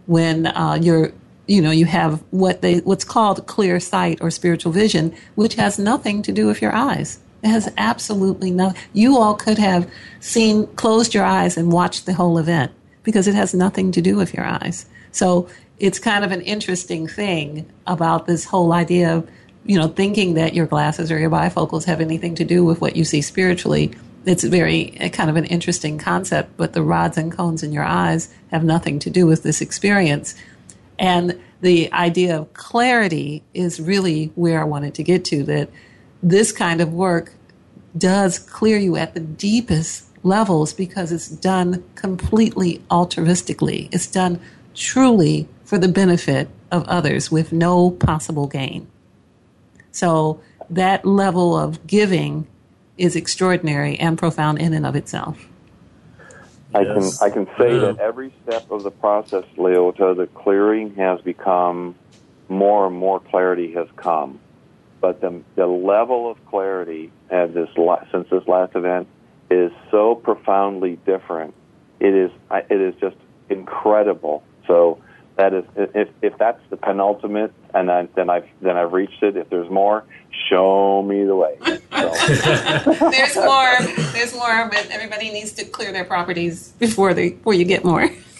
[0.07, 1.13] When uh, you're
[1.51, 5.77] you know you have what they what's called clear sight or spiritual vision which has
[5.77, 7.19] nothing to do with your eyes.
[7.43, 9.89] It has absolutely nothing you all could have
[10.21, 12.71] seen closed your eyes and watched the whole event
[13.03, 14.85] because it has nothing to do with your eyes.
[15.11, 19.29] So it's kind of an interesting thing about this whole idea of
[19.65, 22.95] you know thinking that your glasses or your bifocals have anything to do with what
[22.95, 23.91] you see spiritually.
[24.23, 27.83] It's very eh, kind of an interesting concept but the rods and cones in your
[27.83, 30.33] eyes have nothing to do with this experience
[31.01, 35.69] and the idea of clarity is really where I wanted to get to that
[36.21, 37.33] this kind of work
[37.97, 43.89] does clear you at the deepest levels because it's done completely altruistically.
[43.91, 44.39] It's done
[44.75, 48.87] truly for the benefit of others with no possible gain.
[49.91, 50.39] So
[50.69, 52.45] that level of giving
[52.99, 55.47] is extraordinary and profound in and of itself.
[56.73, 61.19] I can I can say that every step of the process, Laota, the clearing has
[61.21, 61.95] become
[62.49, 64.39] more and more clarity has come,
[64.99, 67.69] but the the level of clarity at this
[68.11, 69.07] since this last event
[69.49, 71.53] is so profoundly different.
[71.99, 73.17] It is it is just
[73.49, 74.43] incredible.
[74.67, 75.01] So
[75.41, 79.35] that is if if that's the penultimate, and I, then I've then I've reached it.
[79.35, 80.05] If there's more,
[80.49, 81.57] show me the way.
[81.61, 83.75] there's more.
[84.13, 88.07] There's more, but everybody needs to clear their properties before they before you get more.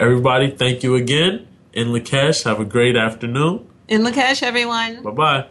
[0.00, 1.46] Everybody, thank you again.
[1.72, 3.66] In Lakesh, have a great afternoon.
[3.88, 5.02] In the Lakesh, everyone.
[5.02, 5.46] Bye bye.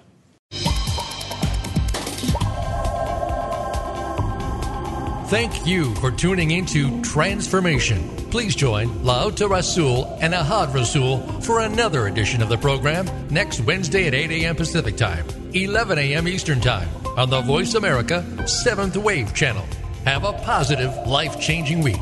[5.27, 8.07] Thank you for tuning into Transformation.
[8.29, 14.07] Please join Laota Rasul and Ahad Rasul for another edition of the program next Wednesday
[14.07, 14.55] at 8 a.m.
[14.55, 16.27] Pacific Time, 11 a.m.
[16.27, 19.65] Eastern Time on the Voice America 7th Wave channel.
[20.05, 22.01] Have a positive, life changing week.